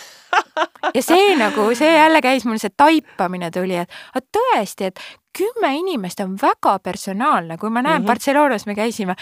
ja 0.95 1.03
see 1.03 1.35
nagu, 1.41 1.69
see 1.75 1.93
jälle 1.97 2.23
käis 2.25 2.47
mul 2.49 2.61
see 2.63 2.73
taipamine 2.77 3.51
tuli, 3.55 3.77
et 3.83 4.27
tõesti, 4.35 4.91
et 4.91 5.01
kümme 5.35 5.71
inimest 5.77 6.21
on 6.23 6.37
väga 6.39 6.77
personaalne, 6.79 7.57
kui 7.59 7.71
ma 7.71 7.83
näen 7.83 8.01
mm 8.01 8.03
-hmm. 8.03 8.07
Barcelonas 8.07 8.67
me 8.67 8.75
käisime, 8.75 9.15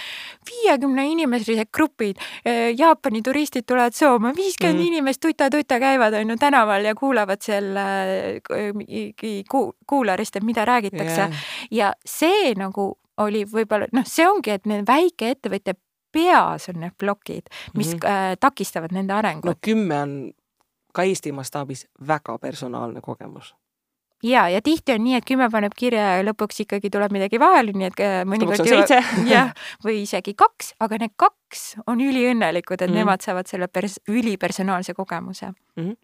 viiekümne 0.50 1.06
inimeslised 1.06 1.70
grupid, 1.74 2.16
eh, 2.44 2.74
Jaapani 2.78 3.22
turistid 3.22 3.64
tulevad 3.66 3.92
Soome, 3.92 4.32
viiskümmend 4.36 4.78
mm 4.78 4.84
-hmm. 4.84 4.86
inimest 4.86 5.20
tuta-tuta 5.20 5.78
käivad 5.80 6.14
on 6.14 6.30
ju 6.30 6.36
tänaval 6.36 6.84
ja 6.84 6.94
kuulavad 6.94 7.40
seal 7.40 7.76
eh, 7.76 9.44
kuularist, 9.86 10.36
et 10.36 10.42
mida 10.42 10.64
räägitakse 10.64 11.20
yeah. 11.20 11.32
ja 11.70 11.92
see 12.06 12.54
nagu 12.54 12.98
oli 13.18 13.44
võib-olla 13.44 13.86
noh, 13.92 14.04
see 14.06 14.28
ongi, 14.28 14.50
et 14.50 14.66
need 14.66 14.86
väikeettevõtja 14.86 15.74
peas 16.12 16.68
on 16.68 16.80
need 16.80 16.94
plokid, 16.98 17.48
mis 17.76 17.94
mm 17.94 17.98
-hmm. 17.98 18.08
äh, 18.10 18.36
takistavad 18.40 18.92
nende 18.92 19.12
arengut. 19.12 19.44
no 19.44 19.54
kümme 19.60 20.02
on 20.02 20.32
ka 20.92 21.02
Eesti 21.02 21.32
mastaabis 21.32 21.86
väga 22.06 22.38
personaalne 22.38 23.00
kogemus 23.00 23.54
ja, 24.22 24.48
ja 24.48 24.62
tihti 24.62 24.92
on 24.92 25.04
nii, 25.04 25.16
et 25.18 25.26
kümme 25.26 25.48
paneb 25.50 25.74
kirja 25.76 26.16
ja 26.16 26.26
lõpuks 26.26 26.62
ikkagi 26.64 26.90
tuleb 26.92 27.14
midagi 27.14 27.40
vahele, 27.42 27.74
nii 27.76 27.88
et 27.88 28.02
äh, 28.02 28.18
mõnikord 28.28 28.62
seitse. 28.66 29.00
jah, 29.32 29.52
või 29.84 30.02
isegi 30.04 30.34
kaks, 30.38 30.74
aga 30.82 31.00
need 31.02 31.14
kaks 31.20 31.64
on 31.86 32.02
üliõnnelikud, 32.02 32.78
et 32.78 32.86
mm 32.86 32.92
-hmm. 32.92 33.02
nemad 33.02 33.24
saavad 33.24 33.50
selle 33.50 33.68
pers-, 33.68 34.00
ülipersonaalse 34.08 34.94
kogemuse 34.94 35.50
mm. 35.76 35.96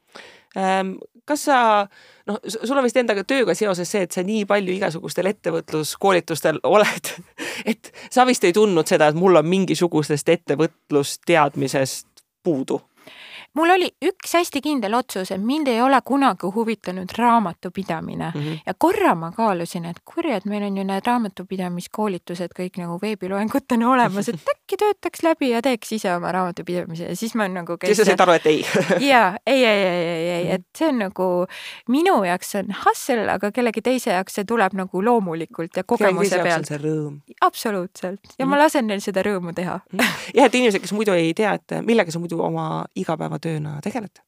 -hmm. 0.57 0.97
kas 1.25 1.45
sa, 1.45 1.87
noh, 2.27 2.41
sul 2.49 2.77
on 2.77 2.85
vist 2.85 2.97
endaga 2.97 3.25
tööga 3.25 3.55
seoses 3.55 3.91
see, 3.91 4.03
et 4.03 4.13
sa 4.13 4.23
nii 4.23 4.45
palju 4.47 4.75
igasugustel 4.75 5.27
ettevõtluskoolitustel 5.27 6.61
oled, 6.75 7.15
et 7.65 7.93
sa 8.11 8.27
vist 8.27 8.45
ei 8.45 8.53
tundnud 8.53 8.87
seda, 8.87 9.09
et 9.09 9.17
mul 9.17 9.37
on 9.37 9.47
mingisugustest 9.47 10.29
ettevõtlusteadmisest 10.29 12.07
puudu 12.43 12.81
mul 13.59 13.75
oli 13.75 13.89
üks 14.05 14.35
hästi 14.39 14.63
kindel 14.63 14.95
otsus, 14.99 15.33
et 15.35 15.43
mind 15.43 15.69
ei 15.71 15.81
ole 15.83 15.99
kunagi 16.07 16.51
huvitanud 16.55 17.11
raamatupidamine 17.19 18.31
mm 18.35 18.41
-hmm. 18.41 18.59
ja 18.67 18.75
korra 18.79 19.15
ma 19.15 19.33
kaalusin, 19.33 19.85
et 19.91 20.01
kurjad, 20.05 20.47
meil 20.47 20.63
on 20.63 20.77
ju 20.79 20.85
need 20.85 21.07
raamatupidamiskoolitused 21.07 22.55
kõik 22.59 22.79
nagu 22.79 22.99
veebiloengutena 23.03 23.91
olemas, 23.91 24.29
et 24.29 24.41
äkki 24.55 24.79
töötaks 24.79 25.23
läbi 25.23 25.51
ja 25.51 25.63
teeks 25.63 25.93
ise 25.93 26.15
oma 26.15 26.33
raamatupidamise 26.33 27.09
ja 27.09 27.17
siis 27.17 27.35
ma 27.35 27.49
nagu 27.49 27.77
siis 27.85 27.97
sa 27.99 28.05
said 28.05 28.21
aru, 28.21 28.37
et 28.39 28.47
ei 28.47 28.65
jaa, 29.11 29.37
ei, 29.47 29.65
ei, 29.65 29.83
ei, 29.85 30.07
ei, 30.07 30.31
ei, 30.31 30.51
et 30.59 30.67
see 30.79 30.89
on 30.89 30.99
nagu 30.99 31.29
minu 31.89 32.25
jaoks 32.25 32.55
on 32.55 32.75
hustle, 32.85 33.27
aga 33.33 33.53
kellegi 33.53 33.83
teise 33.83 34.11
jaoks 34.11 34.39
see 34.39 34.45
tuleb 34.45 34.73
nagu 34.79 35.05
loomulikult 35.05 35.77
ja 35.77 35.85
kogemuse 35.85 36.43
pealt. 36.43 36.71
absoluutselt 37.41 38.21
ja 38.39 38.47
mm 38.47 38.53
-hmm. 38.53 38.57
ma 38.57 38.59
lasen 38.59 38.87
neil 38.87 39.01
seda 39.01 39.23
rõõmu 39.23 39.55
teha 39.55 39.81
mhm. 39.93 40.05
jah, 40.35 40.47
et 40.47 40.55
inimesed, 40.55 40.81
kes 40.81 40.93
muidu 40.93 41.13
ei 41.13 41.35
tea, 41.35 41.55
et 41.55 41.81
millega 41.83 42.11
sa 42.11 42.19
muidu 42.19 42.43
oma 42.43 42.85
igapäevatööna 43.49 43.81
tegeled? 43.85 44.21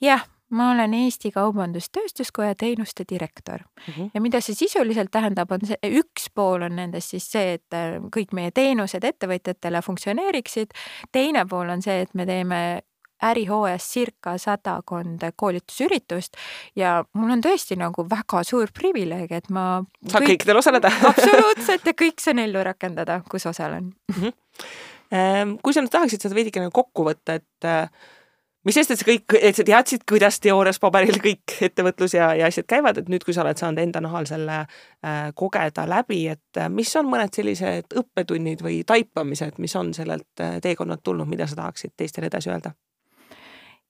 jah 0.00 0.24
ma 0.50 0.70
olen 0.72 0.94
Eesti 0.94 1.30
Kaubandus-Tööstuskoja 1.34 2.54
teenuste 2.56 3.04
direktor 3.08 3.60
mm 3.60 3.92
-hmm. 3.92 4.10
ja 4.14 4.20
mida 4.20 4.40
see 4.40 4.54
sisuliselt 4.54 5.10
tähendab, 5.10 5.52
on 5.52 5.60
see, 5.64 5.76
üks 5.84 6.30
pool 6.34 6.62
on 6.62 6.76
nendest 6.76 7.10
siis 7.10 7.30
see, 7.30 7.52
et 7.52 7.74
äh, 7.74 8.00
kõik 8.16 8.32
meie 8.32 8.50
teenused 8.50 9.04
ettevõtjatele 9.04 9.82
funktsioneeriksid. 9.82 10.70
teine 11.12 11.44
pool 11.46 11.68
on 11.68 11.82
see, 11.82 12.00
et 12.00 12.14
me 12.14 12.26
teeme 12.26 12.82
ärihooajas 13.22 13.92
circa 13.92 14.38
sadakond 14.38 15.20
koolitusüritust 15.36 16.36
ja 16.76 17.04
mul 17.12 17.30
on 17.30 17.40
tõesti 17.40 17.76
nagu 17.76 18.06
väga 18.10 18.44
suur 18.44 18.68
privileeg, 18.72 19.32
et 19.32 19.50
ma 19.50 19.84
saad 20.06 20.22
kõik... 20.22 20.28
kõikidel 20.28 20.56
osaleda 20.56 20.88
absoluutselt 21.10 21.86
ja 21.86 21.92
kõik 21.92 22.20
saan 22.20 22.38
ellu 22.38 22.62
rakendada, 22.64 23.22
kus 23.30 23.46
osalen 23.46 23.84
mm. 23.84 24.14
-hmm. 24.14 25.58
kui 25.62 25.72
sa 25.72 25.80
nüüd 25.80 25.90
tahaksid 25.90 26.22
seda 26.22 26.34
veidikene 26.34 26.70
kokku 26.70 27.04
võtta, 27.04 27.34
et 27.34 27.64
äh, 27.64 27.90
mis 28.68 28.76
sest, 28.76 28.92
et 28.92 29.00
sa 29.00 29.06
kõik, 29.08 29.36
et 29.40 29.56
sa 29.56 29.64
teadsid, 29.64 30.02
kuidas 30.08 30.36
teoorias 30.44 30.80
paberil 30.82 31.16
kõik 31.24 31.54
ettevõtlus 31.64 32.14
ja, 32.18 32.30
ja 32.36 32.50
asjad 32.50 32.68
käivad, 32.68 33.00
et 33.00 33.08
nüüd, 33.08 33.24
kui 33.24 33.36
sa 33.36 33.44
oled 33.44 33.60
saanud 33.60 33.80
enda 33.80 34.02
nahal 34.04 34.28
selle 34.28 34.58
äh, 34.60 35.30
kogeda 35.38 35.86
läbi, 35.88 36.26
et 36.34 36.60
äh, 36.60 36.68
mis 36.72 36.92
on 37.00 37.08
mõned 37.08 37.32
sellised 37.34 37.96
õppetunnid 38.02 38.64
või 38.64 38.82
taipamised, 38.88 39.56
mis 39.62 39.76
on 39.80 39.94
sellelt 39.96 40.44
äh, 40.44 40.58
teekonnalt 40.64 41.04
tulnud, 41.06 41.30
mida 41.30 41.48
sa 41.48 41.62
tahaksid 41.62 41.96
teistele 41.96 42.28
edasi 42.28 42.52
öelda? 42.52 42.74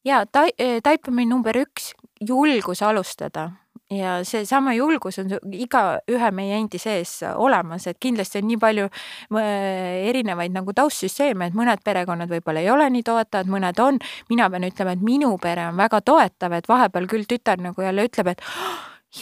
ja 0.06 0.22
ta-, 0.30 0.48
äh, 0.60 0.78
taipamine 0.82 1.34
number 1.34 1.58
üks, 1.58 1.92
julgus 2.20 2.82
alustada 2.82 3.50
ja 3.90 4.18
seesama 4.24 4.74
julgus 4.76 5.18
on 5.22 5.32
igaühe 5.52 6.30
meie 6.34 6.58
endi 6.58 6.80
sees 6.80 7.14
olemas, 7.34 7.86
et 7.88 7.98
kindlasti 8.00 8.42
on 8.42 8.48
nii 8.50 8.58
palju 8.60 8.88
erinevaid 10.10 10.52
nagu 10.52 10.74
taustsüsteeme, 10.76 11.48
et 11.48 11.56
mõned 11.56 11.80
perekonnad 11.84 12.30
võib-olla 12.32 12.64
ei 12.64 12.70
ole 12.72 12.90
nii 12.92 13.06
toetavad, 13.06 13.48
mõned 13.48 13.80
on. 13.84 13.98
mina 14.28 14.50
pean 14.50 14.68
ütlema, 14.68 14.92
et 14.92 15.02
minu 15.04 15.32
pere 15.40 15.68
on 15.70 15.76
väga 15.76 16.02
toetav, 16.04 16.52
et 16.52 16.68
vahepeal 16.68 17.08
küll 17.08 17.28
tütar 17.28 17.60
nagu 17.64 17.82
jälle 17.82 18.04
ütleb, 18.08 18.34
et 18.34 18.44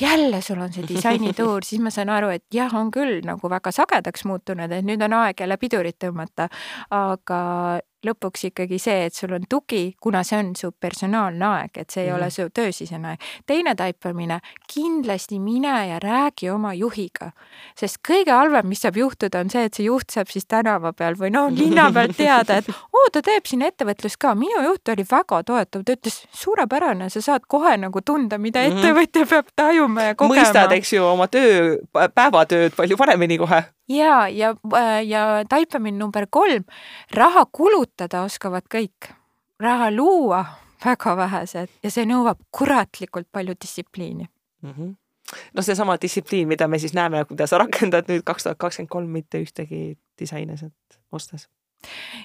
jälle 0.00 0.40
sul 0.42 0.61
on 0.61 0.72
see 0.72 0.87
disainituur, 0.88 1.64
siis 1.64 1.81
ma 1.83 1.90
saan 1.94 2.11
aru, 2.11 2.33
et 2.35 2.44
jah, 2.55 2.72
on 2.74 2.90
küll 2.90 3.20
nagu 3.26 3.50
väga 3.50 3.70
sagedaks 3.72 4.26
muutunud, 4.26 4.72
et 4.72 4.87
nüüd 4.87 5.02
on 5.07 5.14
aeg 5.22 5.40
jälle 5.40 5.57
pidurit 5.62 5.98
tõmmata. 6.02 6.48
aga 6.90 7.81
lõpuks 8.07 8.47
ikkagi 8.51 8.79
see, 8.81 9.07
et 9.09 9.14
sul 9.14 9.35
on 9.37 9.45
tugi, 9.51 9.97
kuna 10.03 10.23
see 10.27 10.38
on 10.40 10.53
su 10.59 10.71
personaalne 10.73 11.47
aeg, 11.47 11.81
et 11.83 11.90
see 11.90 12.05
ei 12.05 12.11
mm. 12.11 12.16
ole 12.16 12.29
mhm. 12.29 12.35
su 12.37 12.49
töösisene 12.55 13.12
aeg. 13.12 13.27
teine 13.47 13.75
taipamine, 13.79 14.40
kindlasti 14.73 15.38
mine 15.42 15.75
ja 15.90 16.01
räägi 16.03 16.51
oma 16.53 16.73
juhiga, 16.77 17.31
sest 17.79 18.01
kõige 18.07 18.35
halvem, 18.35 18.69
mis 18.71 18.83
saab 18.85 18.99
juhtuda, 19.01 19.42
on 19.45 19.53
see, 19.53 19.66
et 19.69 19.79
see 19.79 19.88
juht 19.88 20.14
saab 20.14 20.33
siis 20.33 20.47
tänava 20.47 20.92
peal 20.97 21.19
või 21.19 21.33
noh, 21.35 21.51
linna 21.53 21.88
pealt 21.95 22.16
teada, 22.19 22.61
et 22.62 22.71
oo, 22.97 23.07
ta 23.12 23.23
teeb 23.27 23.47
siin 23.47 23.64
ettevõtlust 23.66 24.21
ka. 24.23 24.35
minu 24.38 24.64
juht 24.69 24.95
oli 24.95 25.07
väga 25.11 25.42
toetav, 25.47 25.85
ta 25.87 25.97
ütles 25.99 26.23
suurepärane, 26.35 27.11
sa 27.12 27.23
saad 27.23 27.47
kohe 27.49 27.77
nagu 27.81 28.03
tunda, 28.03 28.38
mida 28.38 28.64
mhm. 28.64 28.79
ettevõtja 28.79 29.31
peab 29.35 29.55
tajuma 29.57 30.11
ja 30.11 30.19
kogema. 30.19 30.42
mõistad, 30.42 30.77
eks 30.77 30.97
ju, 30.97 31.07
oma 31.07 31.29
töö, 31.31 31.79
päevatööd 31.92 32.77
palju 32.77 32.99
paremini 33.01 33.38
kohe 33.40 33.64
ja, 33.88 34.29
ja, 34.29 34.55
äh, 34.75 35.07
ja 35.07 35.44
taipamine 35.49 35.99
number 35.99 36.27
kolm, 36.31 36.64
raha 37.14 37.46
kulutada 37.53 38.22
oskavad 38.27 38.68
kõik, 38.72 39.11
raha 39.61 39.90
luua 39.90 40.44
väga 40.85 41.16
vähesed 41.16 41.72
ja 41.83 41.90
see 41.90 42.07
nõuab 42.07 42.40
kuratlikult 42.51 43.29
palju 43.33 43.55
distsipliini. 43.62 44.29
Mm. 44.62 44.72
-hmm 44.72 44.94
no 45.55 45.62
seesama 45.62 45.96
distsipliin, 46.03 46.49
mida 46.49 46.68
me 46.68 46.79
siis 46.79 46.94
näeme, 46.94 47.25
kuidas 47.25 47.51
sa 47.51 47.59
rakendad 47.59 48.07
nüüd 48.07 48.22
kaks 48.25 48.46
tuhat 48.46 48.59
kakskümmend 48.59 48.88
kolm 48.88 49.09
mitte 49.11 49.40
ühtegi 49.42 49.96
disaineset 50.18 50.99
ostes. 51.12 51.49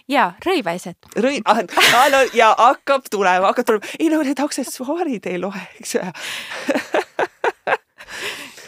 Ja 0.08 0.34
rõivaeset. 0.46 0.98
rõi- 1.18 1.42
ah,, 1.46 1.64
no 2.12 2.22
ja 2.34 2.56
hakkab 2.58 3.10
tulema, 3.10 3.48
hakkab 3.48 3.66
tulema, 3.66 3.86
ei 4.00 4.10
no 4.10 4.22
need 4.22 4.40
aksessuaarid 4.40 5.26
ei 5.26 5.40
loe, 5.40 5.66
eks 5.80 5.96
ju 5.96 6.02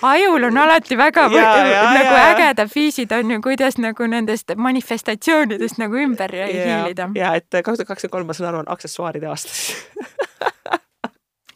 ajul 0.03 0.43
on 0.49 0.57
alati 0.57 0.97
väga 0.97 1.27
ja, 1.31 1.55
ja, 1.67 1.83
nagu 1.93 2.15
ja. 2.15 2.25
ägedad 2.33 2.71
viisid 2.75 3.11
on 3.11 3.31
ju, 3.31 3.41
kuidas 3.41 3.77
nagu 3.81 4.07
nendest 4.07 4.55
manifestatsioonidest 4.55 5.79
nagu 5.81 5.99
ümber 6.05 6.35
ja, 6.35 6.47
hiilida. 6.47 7.09
ja 7.15 7.35
et 7.39 7.49
kaks 7.53 7.79
tuhat 7.79 7.87
kakskümmend 7.87 8.17
kolm, 8.17 8.27
ma 8.27 8.37
saan 8.37 8.51
aru, 8.51 8.63
on 8.65 8.73
aksessuaaride 8.75 9.31
aastas 9.31 9.71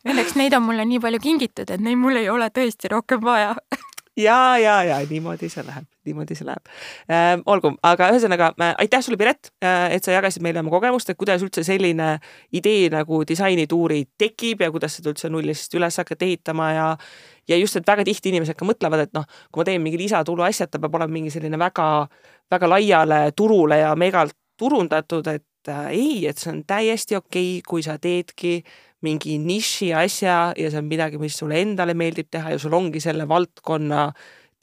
Õnneks 0.08 0.38
neid 0.40 0.54
on 0.56 0.64
mulle 0.64 0.86
nii 0.88 1.02
palju 1.04 1.20
kingitud, 1.20 1.68
et 1.68 1.82
neid 1.84 2.00
mul 2.00 2.16
ei 2.16 2.30
ole 2.32 2.48
tõesti 2.56 2.88
rohkem 2.92 3.20
vaja 3.24 3.58
ja, 4.18 4.58
ja, 4.58 4.84
ja 4.84 4.98
niimoodi 5.10 5.50
see 5.52 5.64
läheb, 5.66 5.86
niimoodi 6.08 6.36
see 6.38 6.48
läheb 6.48 6.72
äh,. 7.12 7.38
olgu, 7.46 7.74
aga 7.86 8.10
ühesõnaga 8.14 8.52
äh, 8.56 8.74
aitäh 8.84 9.04
sulle, 9.06 9.20
Piret 9.20 9.52
äh,, 9.64 9.94
et 9.96 10.06
sa 10.06 10.16
jagasid 10.16 10.44
meile 10.46 10.64
oma 10.64 10.74
kogemust, 10.74 11.10
et 11.12 11.20
kuidas 11.20 11.44
üldse 11.46 11.64
selline 11.68 12.18
idee 12.56 12.90
nagu 12.94 13.22
disainituuri 13.28 14.04
tekib 14.18 14.66
ja 14.66 14.72
kuidas 14.74 14.98
seda 15.00 15.14
üldse 15.14 15.32
nullist 15.34 15.74
üles 15.78 16.02
hakata 16.02 16.26
ehitama 16.26 16.72
ja 16.74 16.88
ja 17.48 17.58
just, 17.58 17.78
et 17.80 17.88
väga 17.88 18.04
tihti 18.08 18.34
inimesed 18.34 18.58
ka 18.60 18.68
mõtlevad, 18.68 19.06
et 19.06 19.14
noh, 19.16 19.28
kui 19.52 19.62
ma 19.62 19.68
teen 19.70 19.84
mingi 19.84 20.02
lisatulu 20.02 20.44
asja, 20.44 20.68
et 20.68 20.74
ta 20.74 20.82
peab 20.84 20.98
olema 21.00 21.14
mingi 21.14 21.32
selline 21.32 21.60
väga, 21.60 21.86
väga 22.52 22.72
laiale 22.74 23.22
turule 23.38 23.80
ja 23.80 23.94
megalt 23.96 24.36
turundatud, 24.60 25.28
et 25.32 25.72
äh, 25.72 25.88
ei, 25.94 26.26
et 26.28 26.42
see 26.42 26.52
on 26.52 26.64
täiesti 26.68 27.16
okei 27.16 27.58
okay,, 27.60 27.64
kui 27.68 27.86
sa 27.86 27.98
teedki 28.02 28.60
mingi 29.06 29.38
niši 29.42 29.92
asja 29.94 30.38
ja 30.58 30.72
see 30.72 30.82
on 30.82 30.90
midagi, 30.90 31.20
mis 31.22 31.38
sulle 31.38 31.60
endale 31.62 31.94
meeldib 31.98 32.32
teha 32.34 32.56
ja 32.56 32.60
sul 32.62 32.74
ongi 32.74 33.02
selle 33.04 33.28
valdkonna 33.30 34.08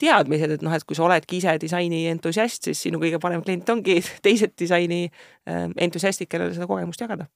teadmised, 0.01 0.57
et 0.57 0.65
noh, 0.65 0.73
et 0.75 0.83
kui 0.83 0.97
sa 0.97 1.05
oledki 1.07 1.39
ise 1.39 1.55
disaini 1.61 2.05
entusiast, 2.11 2.67
siis 2.67 2.81
sinu 2.87 2.99
kõige 2.99 3.21
parem 3.23 3.43
klient 3.45 3.69
ongi 3.71 4.01
teised 4.25 4.57
disaini 4.59 5.05
äh, 5.07 5.69
entusiastid, 5.87 6.29
kellele 6.31 6.55
seda 6.57 6.67
kogemust 6.67 7.01
jagada 7.01 7.29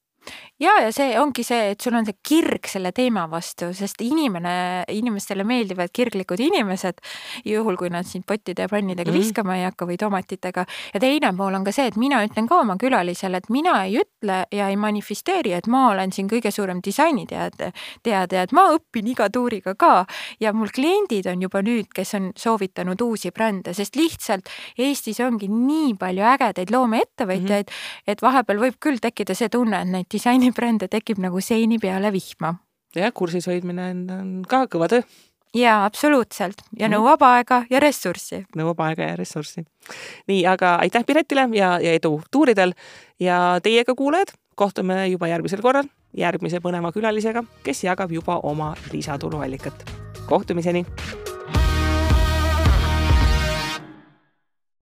ja, 0.60 0.76
ja 0.84 0.92
see 0.96 1.14
ongi 1.20 1.44
see, 1.48 1.72
et 1.74 1.82
sul 1.82 1.96
on 1.96 2.06
see 2.08 2.18
kirg 2.26 2.68
selle 2.70 2.92
teema 2.96 3.26
vastu, 3.32 3.72
sest 3.76 4.02
inimene, 4.04 4.84
inimestele 4.92 5.46
meeldivad 5.48 5.94
kirglikud 5.94 6.42
inimesed, 6.44 7.00
juhul 7.48 7.78
kui 7.80 7.92
nad 7.94 8.08
sind 8.08 8.28
pottide 8.28 8.68
ja 8.68 8.72
pannidega 8.72 9.12
mm 9.12 9.18
viskama 9.20 9.58
ei 9.58 9.66
hakka 9.66 9.84
või 9.90 9.98
tomatitega. 10.00 10.64
ja 10.94 11.00
teine 11.02 11.32
pool 11.36 11.56
on 11.58 11.64
ka 11.66 11.72
see, 11.76 11.90
et 11.90 11.98
mina 12.00 12.22
ütlen 12.24 12.48
ka 12.48 12.60
oma 12.62 12.78
külalisele, 12.80 13.42
et 13.42 13.50
mina 13.50 13.74
ei 13.84 13.98
ütle 14.00 14.38
ja 14.52 14.70
ei 14.70 14.78
manifesteeri, 14.80 15.54
et 15.58 15.68
ma 15.68 15.90
olen 15.90 16.14
siin 16.16 16.30
kõige 16.30 16.52
suurem 16.52 16.80
disainiteade, 16.86 17.72
teadja, 18.04 18.44
et 18.44 18.54
ma 18.56 18.70
õpin 18.76 19.10
iga 19.12 19.30
tuuriga 19.34 19.76
ka 19.76 20.06
ja 20.40 20.54
mul 20.54 20.72
kliendid 20.76 21.28
on 21.28 21.42
juba 21.42 21.62
nüüd, 21.66 21.90
kes 21.96 22.14
on 22.20 22.32
soovitanud 22.38 23.02
uusi 23.02 23.32
brände, 23.32 23.74
sest 23.74 23.96
lihtsalt 24.00 24.50
Eestis 24.78 25.20
ongi 25.20 25.50
nii 25.52 25.96
palju 26.00 26.24
ägedaid 26.24 26.72
loomeettevõtjaid 26.72 27.68
mm, 27.68 27.74
-hmm. 27.74 28.12
et 28.14 28.22
vahepeal 28.22 28.60
võib 28.60 28.80
küll 28.80 29.02
tekkida 29.02 29.36
see 29.36 29.50
tunne, 29.50 29.82
et 29.82 29.92
neid 29.92 30.09
disainibrände 30.14 30.88
tekib 30.92 31.22
nagu 31.24 31.42
seini 31.42 31.80
peale 31.80 32.12
vihma. 32.14 32.56
jah, 32.96 33.14
kursis 33.14 33.48
hoidmine 33.48 33.90
on, 33.92 34.30
ka 34.50 34.66
kõva 34.72 34.90
töö. 34.90 35.04
jaa, 35.56 35.86
absoluutselt 35.86 36.64
ja 36.78 36.88
mm. 36.88 36.96
nõuab 36.96 37.24
aega 37.28 37.64
ja 37.70 37.80
ressurssi. 37.80 38.44
nõuab 38.58 38.82
aega 38.88 39.12
ja 39.12 39.16
ressurssi. 39.20 39.66
nii, 40.28 40.46
aga 40.46 40.76
aitäh 40.84 41.06
Piretile 41.06 41.50
ja, 41.54 41.78
ja 41.80 41.94
edu 41.94 42.20
tuuridel 42.32 42.74
ja 43.20 43.60
teiega, 43.64 43.96
kuulajad, 43.96 44.34
kohtume 44.56 45.08
juba 45.08 45.32
järgmisel 45.32 45.62
korral 45.62 45.90
järgmise 46.18 46.62
põneva 46.64 46.92
külalisega, 46.94 47.44
kes 47.64 47.84
jagab 47.86 48.12
juba 48.12 48.40
oma 48.44 48.74
lisatuluallikat. 48.92 49.86
kohtumiseni 50.26 50.86